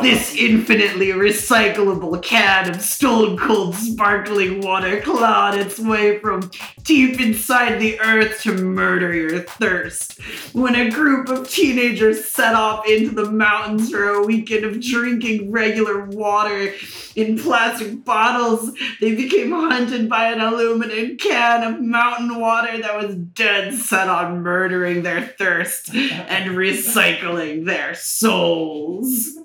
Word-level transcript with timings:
This 0.00 0.34
infinitely 0.34 1.08
recyclable 1.08 2.22
can 2.22 2.68
of 2.68 2.82
stone 2.82 3.38
cold 3.38 3.74
sparkling 3.74 4.60
water 4.60 5.00
clawed 5.00 5.58
its 5.58 5.78
way 5.78 6.18
from 6.18 6.50
deep 6.82 7.18
inside 7.18 7.78
the 7.78 7.98
earth 8.00 8.42
to 8.42 8.52
murder 8.52 9.14
your 9.14 9.40
thirst. 9.40 10.20
When 10.52 10.74
a 10.74 10.90
group 10.90 11.30
of 11.30 11.48
teenagers 11.48 12.26
set 12.26 12.54
off 12.54 12.86
into 12.86 13.14
the 13.14 13.30
mountains 13.30 13.90
for 13.90 14.06
a 14.08 14.22
weekend 14.22 14.64
of 14.64 14.82
drinking 14.82 15.50
regular 15.50 16.04
water 16.04 16.74
in 17.14 17.38
plastic 17.38 18.04
bottles, 18.04 18.76
they 19.00 19.14
became 19.14 19.50
hunted 19.50 20.10
by 20.10 20.30
an 20.30 20.40
aluminum 20.40 21.16
can 21.16 21.62
of 21.62 21.80
mountain 21.80 22.38
water 22.38 22.76
that 22.82 22.96
was 22.96 23.14
dead 23.16 23.72
set 23.72 24.08
on 24.08 24.42
murdering 24.42 25.02
their 25.02 25.22
thirst 25.22 25.94
and 25.94 26.50
recycling 26.50 27.64
their 27.64 27.94
souls. 27.94 29.38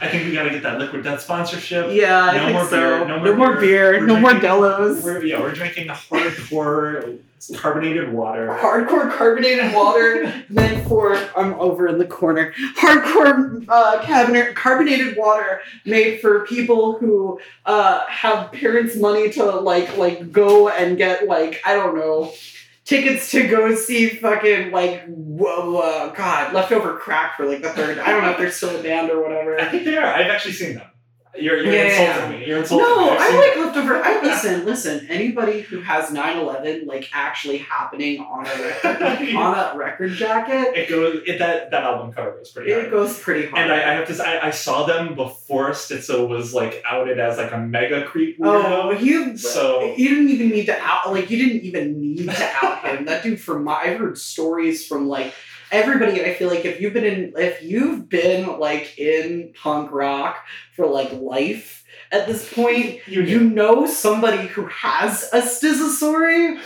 I 0.00 0.08
think 0.08 0.24
we 0.26 0.32
gotta 0.32 0.50
get 0.50 0.62
that 0.62 0.78
liquid 0.78 1.02
death 1.02 1.20
sponsorship. 1.20 1.88
Yeah, 1.90 2.22
I 2.22 2.36
No 2.36 2.44
think 2.44 2.52
more 2.52 2.64
so. 2.64 2.70
beer, 2.70 3.08
no 3.08 3.18
more 3.24 3.36
more 3.36 3.56
beer. 3.60 3.92
beer. 3.92 4.06
No 4.06 4.20
more 4.20 4.34
Delos. 4.34 5.02
We're, 5.02 5.24
yeah, 5.24 5.40
we're 5.40 5.52
drinking 5.52 5.88
hardcore 5.88 7.18
carbonated 7.56 8.12
water. 8.12 8.48
Hardcore 8.60 9.10
carbonated 9.16 9.74
water 9.74 10.32
meant 10.48 10.86
for 10.88 11.14
I'm 11.36 11.54
over 11.54 11.88
in 11.88 11.98
the 11.98 12.04
corner. 12.06 12.52
Hardcore 12.76 13.64
uh, 13.68 14.02
cabinet 14.04 14.54
carbonated 14.54 15.16
water 15.16 15.60
made 15.84 16.20
for 16.20 16.46
people 16.46 16.98
who 16.98 17.40
uh, 17.66 18.06
have 18.06 18.52
parents' 18.52 18.96
money 18.96 19.30
to 19.30 19.44
like 19.44 19.96
like 19.96 20.30
go 20.30 20.68
and 20.68 20.96
get 20.96 21.26
like 21.26 21.60
I 21.64 21.74
don't 21.74 21.96
know 21.96 22.32
tickets 22.88 23.30
to 23.30 23.46
go 23.46 23.74
see 23.74 24.08
fucking 24.08 24.70
like 24.70 25.04
whoa, 25.06 25.76
uh, 25.76 26.14
God 26.14 26.54
leftover 26.54 26.96
crack 26.96 27.36
for 27.36 27.44
like 27.44 27.60
the 27.60 27.68
third. 27.68 27.98
I 27.98 28.10
don't 28.10 28.22
know 28.22 28.30
if 28.30 28.38
they're 28.38 28.50
still 28.50 28.78
a 28.78 28.82
band 28.82 29.10
or 29.10 29.22
whatever. 29.22 29.60
I 29.60 29.66
think 29.66 29.84
they 29.84 29.96
are. 29.96 30.06
I've 30.06 30.30
actually 30.30 30.54
seen 30.54 30.76
them. 30.76 30.86
You're, 31.40 31.58
you're 31.64 31.72
Yeah, 31.72 31.86
yeah, 31.86 32.30
me. 32.30 32.46
You're 32.46 32.58
insulting 32.58 32.88
me. 32.88 32.94
No, 32.94 33.16
I 33.18 33.36
like 33.36 33.64
leftover. 33.66 33.96
I 34.02 34.20
listen, 34.22 34.64
listen. 34.64 35.06
Anybody 35.08 35.62
who 35.62 35.80
has 35.80 36.10
9-11 36.10 36.86
like 36.86 37.08
actually 37.12 37.58
happening 37.58 38.20
on 38.20 38.46
a 38.46 38.62
record, 38.62 39.02
on 39.36 39.58
a 39.58 39.78
record 39.78 40.12
jacket, 40.12 40.76
It 40.76 40.88
goes. 40.88 41.22
It, 41.26 41.38
that 41.38 41.70
that 41.70 41.82
album 41.84 42.12
cover 42.12 42.32
goes 42.32 42.50
pretty. 42.50 42.70
it 42.70 42.80
hard. 42.80 42.90
goes 42.90 43.18
pretty 43.18 43.48
hard. 43.48 43.62
And 43.62 43.72
I, 43.72 43.76
I 43.76 43.94
have 43.94 44.06
to 44.08 44.14
say, 44.14 44.24
I, 44.24 44.48
I 44.48 44.50
saw 44.50 44.86
them 44.86 45.14
before 45.14 45.70
Stza 45.70 46.26
was 46.28 46.54
like 46.54 46.82
outed 46.86 47.18
as 47.18 47.38
like 47.38 47.52
a 47.52 47.58
mega 47.58 48.04
creep 48.06 48.38
oh, 48.42 48.90
weirdo. 48.92 49.00
you 49.02 49.36
So- 49.36 49.94
you 49.96 50.08
didn't 50.08 50.28
even 50.30 50.48
need 50.50 50.66
to 50.66 50.78
out 50.80 51.12
like 51.12 51.30
you 51.30 51.38
didn't 51.38 51.62
even 51.62 52.00
need 52.00 52.28
to 52.28 52.50
out 52.62 52.84
him. 52.86 53.04
That 53.06 53.22
dude 53.22 53.40
from 53.40 53.64
my 53.64 53.78
I've 53.78 53.98
heard 53.98 54.18
stories 54.18 54.86
from 54.86 55.08
like 55.08 55.34
everybody. 55.70 56.24
I 56.24 56.34
feel 56.34 56.48
like 56.48 56.64
if 56.64 56.80
you've 56.80 56.92
been 56.92 57.04
in 57.04 57.32
if 57.36 57.62
you've 57.62 58.08
been 58.08 58.58
like 58.58 58.98
in 58.98 59.52
punk 59.60 59.90
rock 59.92 60.44
for 60.74 60.86
like 60.86 61.12
life 61.12 61.84
at 62.10 62.26
this 62.26 62.52
point, 62.52 63.00
you, 63.06 63.22
you 63.22 63.40
know 63.40 63.86
somebody 63.86 64.46
who 64.48 64.66
has 64.66 65.28
a 65.32 65.42
stizosauri 65.42 66.58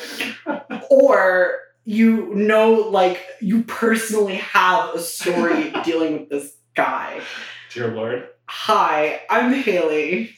or 0.90 1.58
you 1.84 2.32
know 2.34 2.72
like 2.74 3.24
you 3.40 3.64
personally 3.64 4.36
have 4.36 4.94
a 4.94 5.00
story 5.00 5.72
dealing 5.84 6.12
with 6.12 6.28
this 6.28 6.56
guy 6.74 7.20
dear 7.74 7.88
lord. 7.88 8.28
hi 8.46 9.20
i'm 9.28 9.52
Snailey 9.52 10.30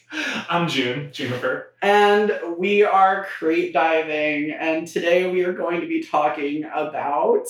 I'm 0.49 0.67
June 0.67 1.11
Juniper. 1.13 1.71
and 1.83 2.31
we 2.57 2.83
are 2.83 3.25
crate 3.37 3.73
diving 3.73 4.51
and 4.51 4.87
today 4.87 5.29
we 5.29 5.43
are 5.43 5.53
going 5.53 5.81
to 5.81 5.87
be 5.87 6.01
talking 6.01 6.63
about 6.63 7.45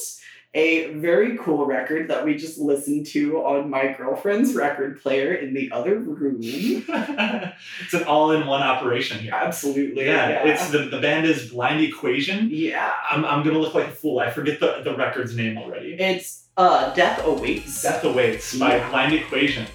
a 0.55 0.93
very 0.93 1.38
cool 1.38 1.66
record 1.66 2.07
that 2.07 2.23
we 2.25 2.35
just 2.35 2.57
listened 2.57 3.05
to 3.07 3.38
on 3.43 3.69
my 3.69 3.91
girlfriend's 3.93 4.55
record 4.55 5.01
player 5.01 5.33
in 5.33 5.53
the 5.53 5.69
other 5.71 5.99
room 5.99 6.38
it's 6.41 7.93
an 7.93 8.03
all-in-one 8.05 8.61
operation 8.63 9.19
here. 9.19 9.33
absolutely 9.33 10.05
Yeah, 10.05 10.47
it's 10.47 10.69
the, 10.71 10.79
the 10.89 10.99
band 10.99 11.25
is 11.25 11.49
Blind 11.51 11.81
Equation. 11.83 12.47
yeah 12.49 12.93
I'm, 13.11 13.25
I'm 13.25 13.43
gonna 13.43 13.59
look 13.59 13.73
like 13.75 13.88
a 13.88 13.91
fool. 13.91 14.19
I 14.19 14.31
forget 14.31 14.59
the, 14.59 14.81
the 14.83 14.95
record's 14.95 15.35
name 15.35 15.57
already. 15.57 15.93
it's 15.93 16.47
uh 16.57 16.93
death 16.93 17.22
awaits 17.25 17.81
Death 17.83 18.03
Awaits 18.05 18.57
by 18.57 18.77
Yeah. 18.77 18.89
Blind 18.89 19.13
Equation. 19.13 19.66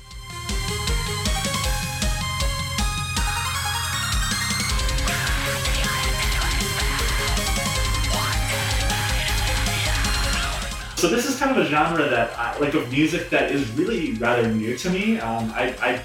So 11.00 11.08
this 11.08 11.24
is 11.26 11.38
kind 11.38 11.50
of 11.56 11.64
a 11.64 11.66
genre 11.66 12.06
that, 12.10 12.38
I, 12.38 12.58
like, 12.58 12.74
of 12.74 12.90
music 12.92 13.30
that 13.30 13.50
is 13.52 13.66
really 13.70 14.12
rather 14.14 14.46
new 14.52 14.76
to 14.76 14.90
me. 14.90 15.18
Um, 15.18 15.50
I, 15.54 15.74
I 15.80 16.02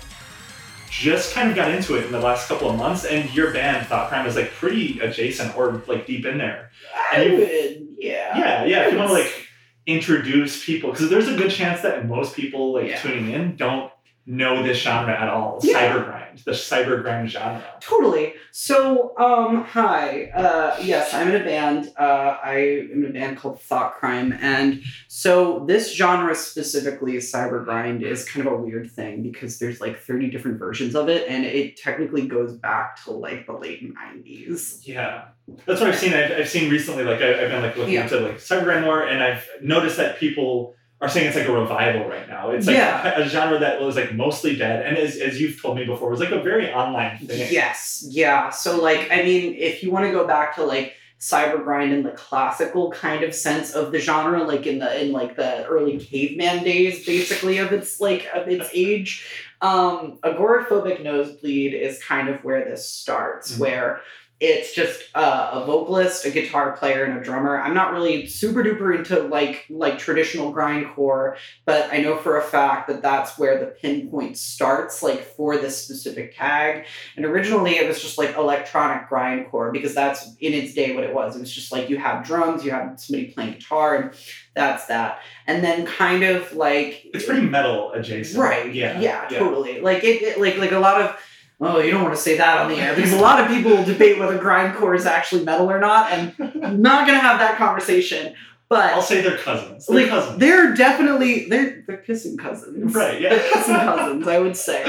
just 0.89 1.33
kind 1.33 1.49
of 1.49 1.55
got 1.57 1.69
into 1.69 1.95
it 1.95 2.05
in 2.05 2.13
the 2.13 2.19
last 2.21 2.47
couple 2.47 2.69
of 2.69 2.77
months, 2.77 3.03
and 3.03 3.29
your 3.35 3.51
band 3.51 3.87
Thought 3.87 4.07
Crime 4.07 4.25
is 4.25 4.37
like 4.37 4.51
pretty 4.51 4.99
adjacent 5.01 5.57
or 5.57 5.83
like 5.87 6.07
deep 6.07 6.25
in 6.25 6.37
there. 6.37 6.71
And 7.13 7.23
you- 7.33 7.39
would, 7.39 7.87
yeah. 7.99 8.37
Yeah, 8.37 8.63
yeah. 8.65 8.85
If 8.87 8.93
you 8.93 8.97
want 8.99 9.09
to 9.09 9.15
like 9.15 9.47
introduce 9.85 10.63
people, 10.65 10.91
because 10.91 11.09
there's 11.09 11.27
a 11.27 11.35
good 11.35 11.51
chance 11.51 11.81
that 11.81 12.07
most 12.07 12.33
people 12.33 12.73
like 12.73 12.87
Yeah. 12.87 13.01
tuning 13.01 13.31
in 13.31 13.57
don't 13.57 13.91
know 14.25 14.63
this 14.63 14.77
genre 14.77 15.13
at 15.13 15.27
all. 15.27 15.59
Yeah. 15.61 16.14
the 16.45 16.51
cyber 16.51 17.01
grind 17.01 17.29
genre. 17.29 17.63
Totally. 17.79 18.33
So, 18.51 19.17
um, 19.17 19.63
hi. 19.63 20.31
Uh, 20.35 20.77
yes, 20.81 21.13
I'm 21.13 21.29
in 21.29 21.41
a 21.41 21.43
band. 21.43 21.91
Uh, 21.97 22.37
I 22.43 22.87
am 22.91 23.03
in 23.03 23.09
a 23.09 23.13
band 23.13 23.37
called 23.37 23.61
Thought 23.61 23.95
Crime, 23.95 24.37
and 24.41 24.81
so 25.07 25.63
this 25.67 25.93
genre 25.93 26.33
specifically, 26.35 27.13
cyber 27.17 27.63
grind, 27.63 28.03
is 28.03 28.25
kind 28.27 28.45
of 28.47 28.53
a 28.53 28.55
weird 28.57 28.89
thing 28.91 29.23
because 29.23 29.59
there's 29.59 29.81
like 29.81 29.99
30 29.99 30.29
different 30.29 30.59
versions 30.59 30.95
of 30.95 31.09
it, 31.09 31.27
and 31.29 31.45
it 31.45 31.77
technically 31.77 32.27
goes 32.27 32.53
back 32.53 33.03
to 33.05 33.11
like 33.11 33.45
the 33.45 33.53
late 33.53 33.81
90s. 33.95 34.87
Yeah, 34.87 35.25
that's 35.65 35.79
what 35.81 35.89
I've 35.89 35.97
seen. 35.99 36.13
I've, 36.13 36.31
I've 36.31 36.49
seen 36.49 36.69
recently. 36.71 37.03
Like 37.03 37.21
I, 37.21 37.43
I've 37.43 37.51
been 37.51 37.61
like 37.61 37.77
looking 37.77 37.93
Yeah. 37.93 38.03
into 38.03 38.19
like 38.19 38.37
cyber 38.37 38.63
grind 38.63 38.85
more, 38.85 39.03
and 39.03 39.21
I've 39.23 39.47
noticed 39.61 39.97
that 39.97 40.17
people 40.19 40.75
are 41.01 41.09
saying 41.09 41.27
it's 41.27 41.35
like 41.35 41.47
a 41.47 41.51
revival 41.51 42.07
right 42.07 42.27
now. 42.27 42.51
It's 42.51 42.67
like 42.67 42.77
Yeah. 42.77 43.19
a 43.19 43.27
genre 43.27 43.59
that 43.59 43.81
was 43.81 43.95
like 43.95 44.13
mostly 44.13 44.55
dead, 44.55 44.85
and 44.85 44.97
as, 44.97 45.17
as 45.17 45.39
you've 45.41 45.61
told 45.61 45.77
me 45.77 45.85
before, 45.85 46.07
it 46.07 46.11
was 46.11 46.19
like 46.21 46.31
a 46.31 46.41
very 46.41 46.71
online 46.71 47.17
thing. 47.19 47.47
Yes, 47.51 48.05
yeah. 48.09 48.49
So, 48.49 48.81
like, 48.81 49.11
I 49.11 49.21
mean, 49.23 49.55
if 49.55 49.83
you 49.83 49.91
want 49.91 50.05
to 50.05 50.11
go 50.11 50.25
back 50.25 50.55
to 50.55 50.63
like 50.63 50.93
cyber 51.19 51.63
grind 51.63 51.91
in 51.93 52.03
the 52.03 52.11
classical 52.11 52.91
kind 52.91 53.23
of 53.23 53.33
sense 53.33 53.73
of 53.73 53.91
the 53.91 53.99
genre, 53.99 54.43
like 54.43 54.65
in 54.67 54.79
the 54.79 55.03
in 55.03 55.11
like 55.11 55.35
the 55.35 55.65
early 55.65 55.97
caveman 55.99 56.63
days, 56.63 57.05
basically 57.05 57.57
of 57.57 57.71
its 57.73 57.99
like 57.99 58.27
of 58.33 58.47
its 58.47 58.69
age, 58.73 59.25
um, 59.61 60.17
agoraphobic 60.23 61.03
nosebleed 61.03 61.73
is 61.73 62.01
kind 62.03 62.29
of 62.29 62.41
where 62.43 62.63
this 62.63 62.87
starts, 62.87 63.55
Mhm. 63.55 63.59
where 63.59 64.01
it's 64.41 64.75
just 64.75 65.01
uh, 65.15 65.49
a 65.53 65.65
vocalist, 65.65 66.25
a 66.25 66.29
guitar 66.29 66.75
player, 66.75 67.05
and 67.05 67.17
a 67.17 67.23
drummer. 67.23 67.57
I'm 67.57 67.73
not 67.73 67.93
really 67.93 68.27
super 68.27 68.63
duper 68.65 68.93
into 68.93 69.21
like 69.21 69.65
like 69.69 69.97
traditional 69.97 70.53
grindcore, 70.53 71.37
but 71.65 71.89
I 71.91 71.99
know 72.01 72.17
for 72.17 72.37
a 72.37 72.41
fact 72.41 72.89
that 72.89 73.01
that's 73.01 73.37
where 73.37 73.57
the 73.57 73.67
pinpoint 73.67 74.37
starts, 74.37 75.01
like 75.01 75.23
for 75.23 75.55
this 75.57 75.81
specific 75.81 76.35
tag. 76.35 76.85
And 77.15 77.25
originally 77.25 77.77
it 77.77 77.87
was 77.87 78.01
just 78.01 78.17
like 78.17 78.35
electronic 78.35 79.09
grindcore 79.09 79.71
because 79.71 79.95
that's 79.95 80.25
in 80.41 80.51
its 80.53 80.73
day 80.73 80.93
what 80.93 81.05
it 81.05 81.13
was. 81.13 81.37
It 81.37 81.39
was 81.39 81.53
just 81.53 81.71
like 81.71 81.89
you 81.89 81.97
have 81.97 82.25
drums, 82.25 82.65
you 82.65 82.71
have 82.71 82.99
somebody 82.99 83.27
playing 83.31 83.53
guitar, 83.53 83.95
and 83.95 84.11
that's 84.53 84.87
that. 84.87 85.19
And 85.47 85.63
then 85.63 85.85
kind 85.85 86.23
of 86.23 86.51
like 86.53 87.03
It's 87.13 87.25
pretty 87.25 87.47
metal 87.47 87.93
adjacent. 87.93 88.41
right, 88.43 88.73
Yeah. 88.75 88.99
yeah, 88.99 89.29
totally. 89.29 89.79
Like 89.79 90.03
it, 90.03 90.21
it, 90.21 90.41
like 90.41 90.57
like 90.57 90.73
a 90.73 90.79
lot 90.79 90.99
of. 90.99 91.17
Oh, 91.61 91.79
you 91.79 91.91
don't 91.91 92.03
want 92.03 92.15
to 92.15 92.21
say 92.21 92.37
that 92.37 92.59
on 92.59 92.69
the 92.69 92.75
air 92.75 92.95
because 92.95 93.13
a 93.13 93.19
lot 93.19 93.39
of 93.39 93.47
people 93.47 93.83
debate 93.83 94.19
whether 94.19 94.37
grindcore 94.37 94.95
is 94.95 95.05
actually 95.05 95.45
metal 95.45 95.71
or 95.71 95.79
not, 95.79 96.11
and 96.11 96.33
I'm 96.39 96.81
not 96.81 97.07
gonna 97.07 97.19
have 97.19 97.39
that 97.39 97.57
conversation. 97.57 98.35
But 98.67 98.93
I'll 98.93 99.01
say 99.03 99.21
they're 99.21 99.37
cousins. 99.37 99.85
They're 99.85 100.01
like 100.01 100.09
cousins. 100.09 100.39
they're 100.39 100.73
definitely 100.73 101.47
they're 101.47 101.83
they're 101.85 101.97
kissing 101.97 102.35
cousins. 102.35 102.95
Right, 102.95 103.21
yeah. 103.21 103.29
They're 103.29 103.53
kissing 103.53 103.75
cousins, 103.75 104.27
I 104.27 104.39
would 104.39 104.57
say. 104.57 104.83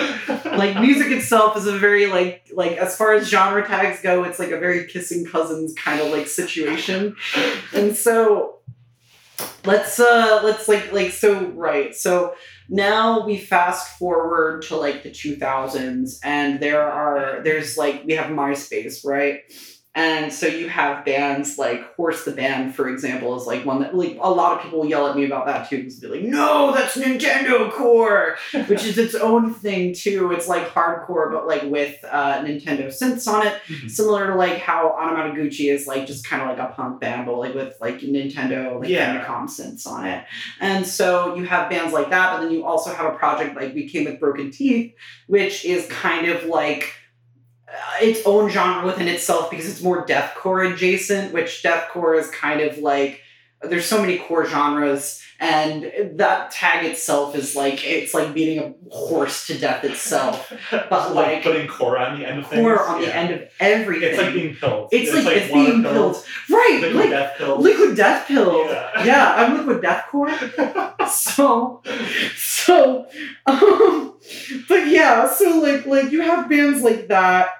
Like 0.47 0.81
music 0.81 1.13
itself 1.13 1.59
is 1.59 1.67
a 1.67 1.77
very 1.79 2.07
like 2.07 2.49
like 2.55 2.73
as 2.79 2.97
far 2.97 3.12
as 3.12 3.29
genre 3.29 3.67
tags 3.67 4.01
go, 4.01 4.25
it's 4.25 4.39
like 4.39 4.51
a 4.51 4.59
very 4.59 4.87
kissing 4.87 5.27
cousins 5.27 5.75
kind 5.75 6.01
of 6.01 6.11
like 6.11 6.27
situation. 6.27 7.17
And 7.75 7.95
so 7.95 8.57
let's 9.65 10.01
uh 10.01 10.41
let's 10.43 10.69
like 10.69 10.93
like 10.93 11.11
so 11.11 11.47
right. 11.49 11.95
So 11.95 12.35
now 12.69 13.25
we 13.25 13.37
fast 13.37 13.99
forward 13.99 14.63
to 14.63 14.77
like 14.77 15.03
the 15.03 15.11
2000s 15.11 16.19
and 16.25 16.61
there 16.61 16.83
are 16.83 17.43
there's 17.45 17.77
like 17.77 18.03
we 18.05 18.15
have 18.15 18.31
MySpace, 18.31 19.05
right? 19.05 19.41
And 19.97 20.31
so 20.31 20.47
you 20.47 20.69
have 20.69 21.07
bands 21.07 21.57
like 21.57 21.95
Horse 21.97 22.27
the 22.27 22.33
Band, 22.33 22.75
for 22.75 22.87
example, 22.89 23.35
is 23.41 23.47
like 23.47 23.65
one 23.65 23.81
that 23.81 23.95
like 23.97 24.19
a 24.21 24.31
lot 24.31 24.59
of 24.59 24.63
people 24.63 24.85
yell 24.85 25.07
at 25.09 25.17
me 25.17 25.25
about 25.25 25.47
that 25.47 25.71
too, 25.71 25.79
because 25.79 25.99
they're 25.99 26.11
like, 26.11 26.21
no, 26.23 26.73
that's 26.75 26.99
Nintendo 26.99 27.73
Core, 27.73 28.37
which 28.67 28.85
is 28.85 28.99
its 28.99 29.15
own 29.15 29.55
thing 29.55 29.95
too. 29.95 30.33
It's 30.33 30.49
like 30.49 30.69
hardcore, 30.69 31.33
but 31.33 31.47
like 31.47 31.63
with 31.65 31.97
uh, 32.05 32.41
Nintendo 32.43 32.89
synths 32.89 33.27
on 33.27 33.47
it, 33.47 33.55
Mhm. 33.69 33.91
similar 33.91 34.27
to 34.27 34.35
like 34.35 34.59
how 34.59 34.95
Anamanaguchi 35.01 35.73
is 35.73 35.87
like 35.87 36.07
just 36.07 36.29
kind 36.29 36.43
of 36.43 36.49
like 36.49 36.59
a 36.59 36.73
punk 36.75 37.01
band, 37.01 37.25
but 37.25 37.37
like 37.39 37.55
with 37.55 37.75
like 37.81 38.01
Nintendo 38.01 38.79
like 38.79 38.91
Yeah. 38.91 39.25
Famicom 39.25 39.45
synths 39.49 39.87
on 39.87 40.05
it. 40.07 40.25
And 40.61 40.87
so 40.87 41.35
you 41.37 41.45
have 41.47 41.71
bands 41.71 41.95
like 41.95 42.11
that, 42.11 42.33
but 42.37 42.43
then 42.43 42.53
you 42.53 42.67
also 42.67 42.93
have 42.93 43.07
a 43.15 43.17
project 43.17 43.57
like 43.57 43.75
we 43.75 43.89
came 43.89 44.05
with 44.05 44.21
Broken 44.21 44.51
Teeth, 44.51 44.95
which 45.27 45.65
is 45.65 45.87
kind 45.89 46.29
of 46.29 46.45
like 46.45 46.93
its 48.00 48.21
own 48.27 48.50
genre 48.50 48.87
within 48.87 49.09
itself 49.09 49.50
because 49.50 49.69
it's 49.69 49.83
more 49.83 50.06
deathcore 50.06 50.73
adjacent, 50.73 51.33
which 51.33 51.62
deathcore 51.62 52.19
is 52.19 52.31
kind 52.31 52.61
of 52.61 52.79
like 52.79 53.23
there's 53.62 53.87
so 53.87 54.00
many 54.00 54.19
core 54.19 54.47
genres 54.47 55.23
and 55.38 55.93
that 56.19 56.50
tag 56.50 56.85
itself 56.87 57.35
is 57.35 57.55
like 57.56 57.85
it's 57.87 58.14
like 58.14 58.32
beating 58.32 58.58
a 58.58 58.94
horse 58.94 59.47
to 59.47 59.58
death 59.58 59.85
itself 59.85 60.50
but 60.70 60.91
like- 61.14 61.14
like 61.14 61.43
putting 61.43 61.67
core 61.69 61.99
on 61.99 62.19
the 62.19 62.26
end 62.26 62.38
of 62.38 62.47
things. 62.47 62.61
core 62.62 62.82
on 62.87 63.00
the 63.03 63.14
end 63.14 63.32
of 63.35 63.43
everything 63.61 64.11
It's 64.11 64.19
like 64.23 64.32
being 64.35 64.55
pilled. 64.55 64.88
it's, 64.93 65.12
like, 65.12 65.37
it's 65.37 65.53
water 65.53 65.70
being 65.73 65.82
pilled 65.82 66.25
right 66.50 66.79
Liquid 66.81 66.94
like 66.97 67.11
death 67.11 67.38
pills. 67.38 67.62
liquid 67.64 67.97
death 67.97 68.26
pill 68.29 68.64
Yeah. 68.67 69.05
yeah 69.05 69.35
i'm 69.37 69.56
liquid 69.67 69.82
deathcore 69.82 71.09
so 71.09 71.82
so 72.37 73.06
um 73.47 74.14
but 74.69 74.87
yeah 74.88 75.31
so 75.31 75.59
like 75.61 75.87
like 75.87 76.12
you 76.12 76.20
have 76.23 76.49
bands 76.49 76.82
like 76.82 77.09
that 77.09 77.50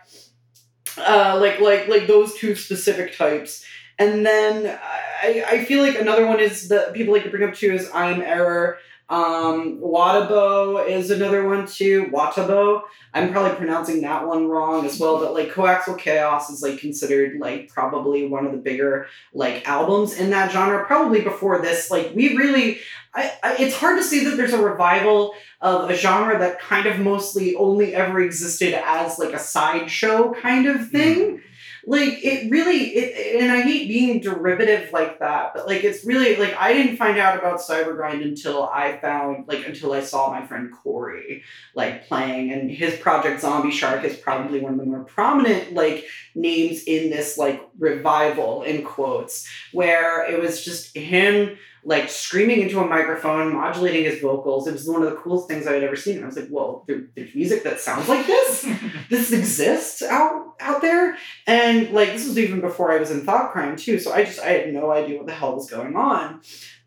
uh 0.99 1.37
like 1.41 1.61
like 1.61 1.89
like 1.89 2.07
those 2.07 2.35
two 2.35 2.55
specific 2.55 3.17
types 3.17 3.65
and 3.99 4.25
then 4.25 4.79
i 5.23 5.45
i 5.49 5.65
feel 5.65 5.83
like 5.83 5.99
another 5.99 6.27
one 6.27 6.41
is 6.41 6.69
that 6.69 6.93
people 6.95 7.13
like 7.15 7.25
to 7.25 7.31
bring 7.31 7.49
up 7.49 7.55
too 7.55 7.73
is 7.73 7.91
i'm 7.95 8.21
error. 8.21 8.79
Um 9.09 9.79
watabo 9.79 10.85
is 10.89 11.13
another 11.13 11.47
one 11.47 11.69
too. 11.69 12.07
Watabo. 12.13 12.83
I'm 13.15 13.31
probably 13.31 13.57
pronouncing 13.57 14.01
that 14.01 14.27
one 14.27 14.49
wrong 14.49 14.85
as 14.85 14.99
well 14.99 15.21
but 15.21 15.33
like 15.33 15.51
coaxial 15.51 15.97
chaos 15.97 16.51
is 16.51 16.61
like 16.61 16.81
considered 16.81 17.39
like 17.39 17.69
probably 17.69 18.27
one 18.27 18.47
of 18.47 18.51
the 18.51 18.59
bigger 18.59 19.07
like 19.33 19.67
albums 19.69 20.19
in 20.19 20.31
that 20.31 20.51
genre 20.51 20.85
probably 20.87 21.21
before 21.21 21.63
this. 21.63 21.89
Like 21.89 22.13
we 22.17 22.37
really 22.37 22.81
I, 23.15 23.33
I 23.45 23.57
it's 23.61 23.77
hard 23.77 23.97
to 23.99 24.03
say 24.05 24.25
that 24.25 24.37
there's 24.37 24.53
a 24.53 24.61
revival 24.61 25.35
of 25.61 25.89
a 25.89 25.95
genre 25.95 26.37
that 26.41 26.59
kind 26.59 26.87
of 26.87 26.99
mostly 26.99 27.55
only 27.55 27.95
ever 27.95 28.21
existed 28.21 28.75
as 28.75 29.21
like 29.21 29.33
a 29.33 29.39
sideshow 29.39 30.35
kind 30.35 30.67
of 30.67 30.91
thing 30.91 31.43
like 31.87 32.25
it 32.25 32.51
really 32.51 32.97
it 32.97 33.41
and 33.41 33.53
i 33.53 33.63
hate 33.63 33.87
being 33.87 34.21
derivative 34.21 34.93
like 34.93 35.21
that 35.21 35.53
but 35.55 35.67
like 35.67 35.85
it's 35.85 36.05
really 36.05 36.37
like 36.37 36.55
i 36.59 36.73
didn't 36.73 36.97
find 36.97 37.17
out 37.17 37.39
about 37.39 37.61
cybergrind 37.61 38.23
until 38.23 38.69
i 38.69 38.99
found 38.99 39.47
like 39.47 39.65
until 39.67 39.93
i 39.93 40.01
saw 40.01 40.31
my 40.31 40.45
friend 40.45 40.73
corey 40.73 41.43
like 41.75 42.07
playing 42.09 42.53
and 42.53 42.71
his 42.71 42.97
project 42.97 43.41
zombie 43.41 43.71
shark 43.71 44.03
is 44.05 44.17
probably 44.17 44.59
one 44.61 44.73
of 44.73 44.79
the 44.79 44.85
more 44.85 45.05
prominent 45.05 45.75
like 45.75 46.05
names 46.35 46.83
in 46.85 47.09
this 47.09 47.39
like 47.39 47.63
revival 47.79 48.63
in 48.65 48.83
quotes 48.85 49.49
where 49.73 50.29
it 50.29 50.41
was 50.41 50.65
just 50.65 50.97
him 50.97 51.57
like 51.87 52.11
screaming 52.11 52.63
into 52.63 52.81
a 52.81 52.87
microphone, 52.87 53.55
modulating 53.55 54.05
his 54.05 54.21
vocals. 54.21 54.67
It 54.67 54.73
was 54.73 54.89
one 54.89 55.05
of 55.05 55.11
the 55.11 55.17
coolest 55.17 55.47
things 55.47 55.69
I 55.69 55.75
had 55.75 55.85
ever 55.85 55.95
seen. 55.95 56.17
And 56.17 56.25
I 56.25 56.27
was 56.27 56.37
like, 56.37 56.49
whoa, 56.49 56.83
there, 56.89 57.03
there's 57.15 57.33
music 57.33 57.63
that 57.63 57.79
sounds 57.79 58.09
like 58.09 58.27
this? 58.27 58.69
this 59.09 59.33
exists 59.33 60.03
out 60.03 60.57
out 60.59 60.83
there? 60.83 61.17
And 61.47 61.93
like 61.93 62.13
this 62.13 62.27
was 62.27 62.39
even 62.39 62.61
before 62.61 62.91
I 62.91 62.99
was 62.99 63.13
in 63.13 63.25
Thought 63.25 63.53
Crime 63.53 63.77
too. 63.77 64.01
So 64.01 64.13
I 64.13 64.25
just 64.25 64.41
I 64.41 64.49
had 64.49 64.75
no 64.75 64.91
idea 64.91 65.17
what 65.17 65.27
the 65.27 65.33
hell 65.33 65.55
was 65.55 65.71
going 65.71 65.95
on. 65.95 66.41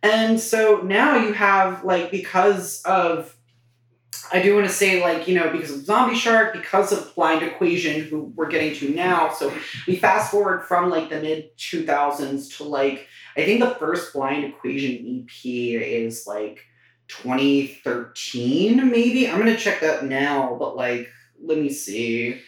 And 0.04 0.38
so 0.38 0.82
now 0.82 1.18
you 1.18 1.32
have 1.32 1.86
like 1.86 2.12
because 2.12 2.82
of 2.84 3.34
I 4.32 4.42
do 4.42 4.56
want 4.56 4.68
to 4.68 4.74
say, 4.74 5.02
like, 5.02 5.28
you 5.28 5.36
know, 5.36 5.52
because 5.52 5.72
of 5.72 5.86
Zombie 5.86 6.16
Shark, 6.16 6.54
because 6.54 6.92
of 6.92 7.14
Blind 7.16 7.44
Equation, 7.44 8.02
who 8.02 8.32
we're 8.36 8.50
getting 8.50 8.76
to 8.76 8.90
now. 8.90 9.32
So 9.34 9.54
we 9.88 9.96
fast 9.96 10.32
forward 10.32 10.64
from 10.64 10.90
like 10.90 11.10
the 11.10 11.22
mid 11.22 11.56
2000s 11.58 12.58
to 12.58 12.64
like, 12.64 13.08
I 13.36 13.46
think 13.46 13.60
the 13.60 13.76
first 13.76 14.14
Blind 14.14 14.46
Equation 14.46 15.26
EP 15.26 15.46
is 15.46 16.28
like 16.28 16.66
2013, 17.08 18.90
maybe. 18.90 19.28
I'm 19.28 19.40
going 19.40 19.56
to 19.56 19.58
check 19.58 19.82
that 19.82 20.06
now, 20.06 20.56
but 20.60 20.76
like, 20.76 21.10
let 21.42 21.58
me 21.58 21.70
see. 21.70 22.42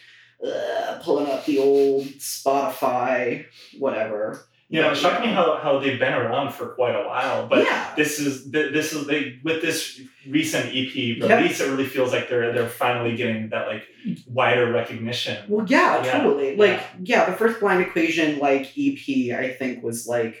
Uh, 0.44 1.00
pulling 1.02 1.30
up 1.30 1.44
the 1.46 1.58
old 1.58 2.04
Spotify, 2.04 3.46
whatever. 3.78 4.44
You 4.72 4.80
know, 4.80 4.92
it 4.92 4.96
shocked 4.96 5.20
me 5.20 5.28
how, 5.30 5.58
how 5.58 5.78
they've 5.78 5.98
been 5.98 6.14
around 6.14 6.54
for 6.54 6.68
quite 6.68 6.94
a 6.94 7.06
while, 7.06 7.46
but 7.46 7.62
yeah. 7.64 7.92
this 7.94 8.18
is 8.18 8.50
this 8.50 8.94
is 8.94 9.06
they 9.06 9.38
with 9.44 9.60
this 9.60 10.00
recent 10.26 10.66
EP 10.68 10.94
Yep. 10.94 11.28
release, 11.28 11.60
it 11.60 11.68
really 11.68 11.86
feels 11.86 12.10
like 12.10 12.28
they're 12.30 12.52
they're 12.54 12.68
finally 12.68 13.14
getting 13.14 13.50
that 13.50 13.68
like 13.68 13.84
wider 14.26 14.72
recognition. 14.72 15.44
Well, 15.46 15.66
yeah, 15.68 16.02
Yeah, 16.02 16.12
totally. 16.20 16.56
Like, 16.56 16.80
yeah. 17.02 17.24
yeah, 17.24 17.30
the 17.30 17.36
first 17.36 17.60
Blind 17.60 17.82
Equation 17.82 18.38
like 18.38 18.72
EP, 18.78 19.36
I 19.38 19.54
think, 19.58 19.82
was 19.82 20.06
like, 20.06 20.36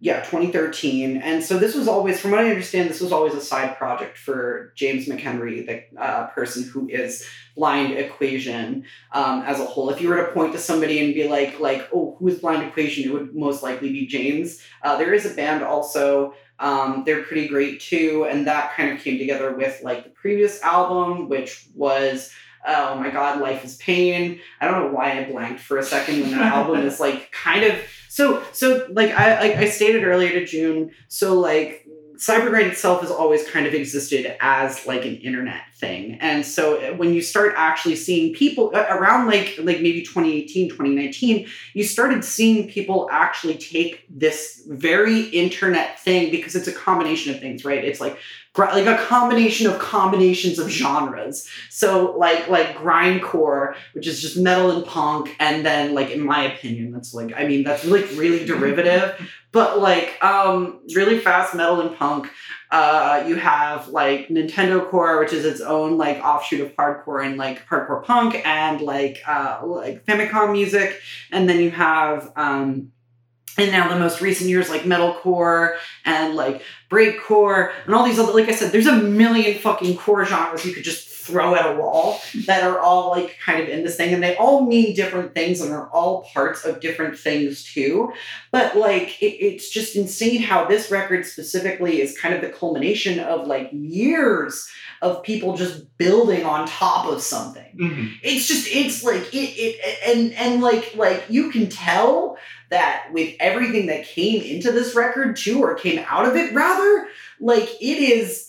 yeah, 0.00 0.20
2013. 0.20 1.16
And 1.16 1.42
so 1.42 1.58
this 1.58 1.74
was 1.74 1.88
always, 1.88 2.20
from 2.20 2.30
what 2.30 2.40
I 2.40 2.50
understand, 2.50 2.88
this 2.88 3.00
was 3.00 3.10
always 3.10 3.34
a 3.34 3.40
side 3.40 3.76
project 3.76 4.16
for 4.16 4.72
James 4.76 5.06
McHenry, 5.06 5.66
the 5.66 6.00
uh, 6.00 6.28
person 6.28 6.62
who 6.62 6.88
is 6.88 7.26
Blind 7.56 7.94
Equation 7.94 8.84
um, 9.12 9.42
as 9.42 9.58
a 9.58 9.64
whole. 9.64 9.90
If 9.90 10.00
you 10.00 10.08
were 10.08 10.24
to 10.24 10.32
point 10.32 10.52
to 10.52 10.58
somebody 10.58 11.04
and 11.04 11.14
be 11.14 11.26
like, 11.26 11.58
like, 11.58 11.88
oh, 11.92 12.14
who 12.18 12.28
is 12.28 12.38
Blind 12.38 12.62
Equation? 12.62 13.10
It 13.10 13.12
would 13.12 13.34
most 13.34 13.64
likely 13.64 13.90
be 13.90 14.06
James. 14.06 14.62
Uh, 14.82 14.96
there 14.96 15.12
is 15.12 15.26
a 15.26 15.34
band 15.34 15.64
also. 15.64 16.34
Um, 16.60 17.02
they're 17.04 17.24
pretty 17.24 17.48
great 17.48 17.80
too, 17.80 18.26
and 18.28 18.46
that 18.46 18.74
kind 18.74 18.92
of 18.92 19.02
came 19.02 19.18
together 19.18 19.52
with 19.52 19.80
like 19.82 20.04
the 20.04 20.10
previous 20.10 20.60
album, 20.62 21.28
which 21.28 21.68
was 21.74 22.32
oh 22.66 22.96
my 22.96 23.10
god, 23.10 23.40
Life 23.40 23.64
is 23.64 23.76
Pain. 23.76 24.40
I 24.60 24.66
don't 24.66 24.86
know 24.86 24.92
why 24.92 25.18
I 25.18 25.30
blanked 25.30 25.60
for 25.60 25.78
a 25.78 25.82
second 25.82 26.20
when 26.20 26.32
that 26.32 26.52
album 26.52 26.80
is 26.80 26.98
like 26.98 27.30
kind 27.30 27.64
of 27.64 27.76
so 28.08 28.42
so 28.52 28.86
like 28.90 29.10
I 29.10 29.40
like 29.40 29.56
I 29.56 29.68
stated 29.68 30.04
earlier 30.04 30.32
to 30.32 30.44
June, 30.44 30.90
so 31.08 31.38
like 31.38 31.86
Cybergrind 32.18 32.66
itself 32.66 33.02
has 33.02 33.12
always 33.12 33.48
kind 33.48 33.64
of 33.66 33.74
existed 33.74 34.36
as 34.40 34.84
like 34.86 35.04
an 35.04 35.18
internet 35.18 35.62
thing. 35.76 36.18
And 36.20 36.44
so 36.44 36.94
when 36.96 37.14
you 37.14 37.22
start 37.22 37.54
actually 37.56 37.94
seeing 37.94 38.34
people 38.34 38.72
uh, 38.74 38.86
around 38.90 39.28
like 39.28 39.54
like 39.58 39.80
maybe 39.80 40.02
2018, 40.02 40.68
2019, 40.68 41.46
you 41.74 41.84
started 41.84 42.24
seeing 42.24 42.68
people 42.68 43.08
actually 43.12 43.56
take 43.56 44.04
this 44.10 44.64
very 44.66 45.26
internet 45.26 46.00
thing 46.00 46.32
because 46.32 46.56
it's 46.56 46.66
a 46.66 46.72
combination 46.72 47.32
of 47.32 47.40
things, 47.40 47.64
right? 47.64 47.84
It's 47.84 48.00
like 48.00 48.18
like 48.66 48.86
a 48.86 48.96
combination 49.04 49.66
of 49.66 49.78
combinations 49.78 50.58
of 50.58 50.68
genres. 50.68 51.48
So 51.70 52.16
like 52.16 52.48
like 52.48 52.76
grindcore, 52.76 53.74
which 53.92 54.06
is 54.06 54.20
just 54.20 54.36
metal 54.36 54.70
and 54.70 54.84
punk, 54.84 55.34
and 55.38 55.64
then 55.64 55.94
like 55.94 56.10
in 56.10 56.20
my 56.20 56.44
opinion, 56.44 56.92
that's 56.92 57.14
like 57.14 57.32
I 57.36 57.46
mean 57.46 57.64
that's 57.64 57.84
like 57.84 58.08
really 58.14 58.44
derivative, 58.44 59.20
but 59.52 59.80
like 59.80 60.22
um 60.22 60.80
really 60.94 61.18
fast 61.18 61.54
metal 61.54 61.80
and 61.80 61.96
punk. 61.96 62.30
Uh, 62.70 63.24
you 63.26 63.36
have 63.36 63.88
like 63.88 64.28
Nintendo 64.28 64.86
Core, 64.90 65.18
which 65.20 65.32
is 65.32 65.46
its 65.46 65.62
own 65.62 65.96
like 65.96 66.18
offshoot 66.18 66.60
of 66.60 66.76
hardcore 66.76 67.24
and 67.24 67.38
like 67.38 67.66
hardcore 67.66 68.04
punk, 68.04 68.44
and 68.46 68.82
like 68.82 69.22
uh 69.26 69.60
like 69.64 70.04
Famicom 70.04 70.52
music, 70.52 71.00
and 71.32 71.48
then 71.48 71.60
you 71.60 71.70
have 71.70 72.30
um 72.36 72.92
and 73.58 73.72
now 73.72 73.88
the 73.88 73.98
most 73.98 74.20
recent 74.20 74.48
years 74.48 74.70
like 74.70 74.82
metalcore 74.82 75.76
and 76.04 76.36
like 76.36 76.62
breakcore 76.90 77.72
and 77.84 77.94
all 77.94 78.06
these 78.06 78.18
other 78.18 78.32
like 78.32 78.48
I 78.48 78.54
said, 78.54 78.72
there's 78.72 78.86
a 78.86 78.96
million 78.96 79.58
fucking 79.58 79.96
core 79.96 80.24
genres 80.24 80.64
you 80.64 80.72
could 80.72 80.84
just 80.84 81.08
throw 81.08 81.54
at 81.54 81.74
a 81.74 81.78
wall 81.78 82.20
that 82.46 82.64
are 82.64 82.80
all 82.80 83.10
like 83.10 83.36
kind 83.44 83.62
of 83.62 83.68
in 83.68 83.84
this 83.84 83.96
thing 83.96 84.14
and 84.14 84.22
they 84.22 84.34
all 84.36 84.64
mean 84.64 84.94
different 84.94 85.34
things 85.34 85.60
and 85.60 85.72
are 85.74 85.90
all 85.90 86.22
parts 86.32 86.64
of 86.64 86.80
different 86.80 87.18
things 87.18 87.64
too. 87.64 88.10
But 88.50 88.78
like 88.78 89.20
it, 89.22 89.36
it's 89.44 89.68
just 89.68 89.94
insane 89.94 90.40
how 90.40 90.64
this 90.64 90.90
record 90.90 91.26
specifically 91.26 92.00
is 92.00 92.18
kind 92.18 92.34
of 92.34 92.40
the 92.40 92.48
culmination 92.48 93.20
of 93.20 93.46
like 93.46 93.68
years 93.72 94.66
of 95.02 95.22
people 95.22 95.56
just 95.56 95.96
building 95.98 96.44
on 96.44 96.66
top 96.66 97.06
of 97.06 97.20
something 97.22 97.64
Mhm. 97.78 98.12
it's 98.22 98.46
just 98.48 98.66
it's 98.68 99.02
like 99.04 99.32
it, 99.34 99.36
it 99.56 99.98
and 100.06 100.32
and 100.34 100.60
like 100.62 100.94
like 100.96 101.24
you 101.28 101.50
can 101.50 101.68
tell 101.68 102.36
that 102.70 103.06
with 103.12 103.34
everything 103.40 103.86
that 103.86 104.04
came 104.04 104.42
into 104.42 104.72
this 104.72 104.94
record 104.94 105.36
too 105.36 105.62
or 105.62 105.74
came 105.74 106.04
out 106.08 106.26
of 106.26 106.36
it 106.36 106.52
rather 106.54 107.06
like 107.40 107.68
it 107.80 107.98
is 107.98 108.48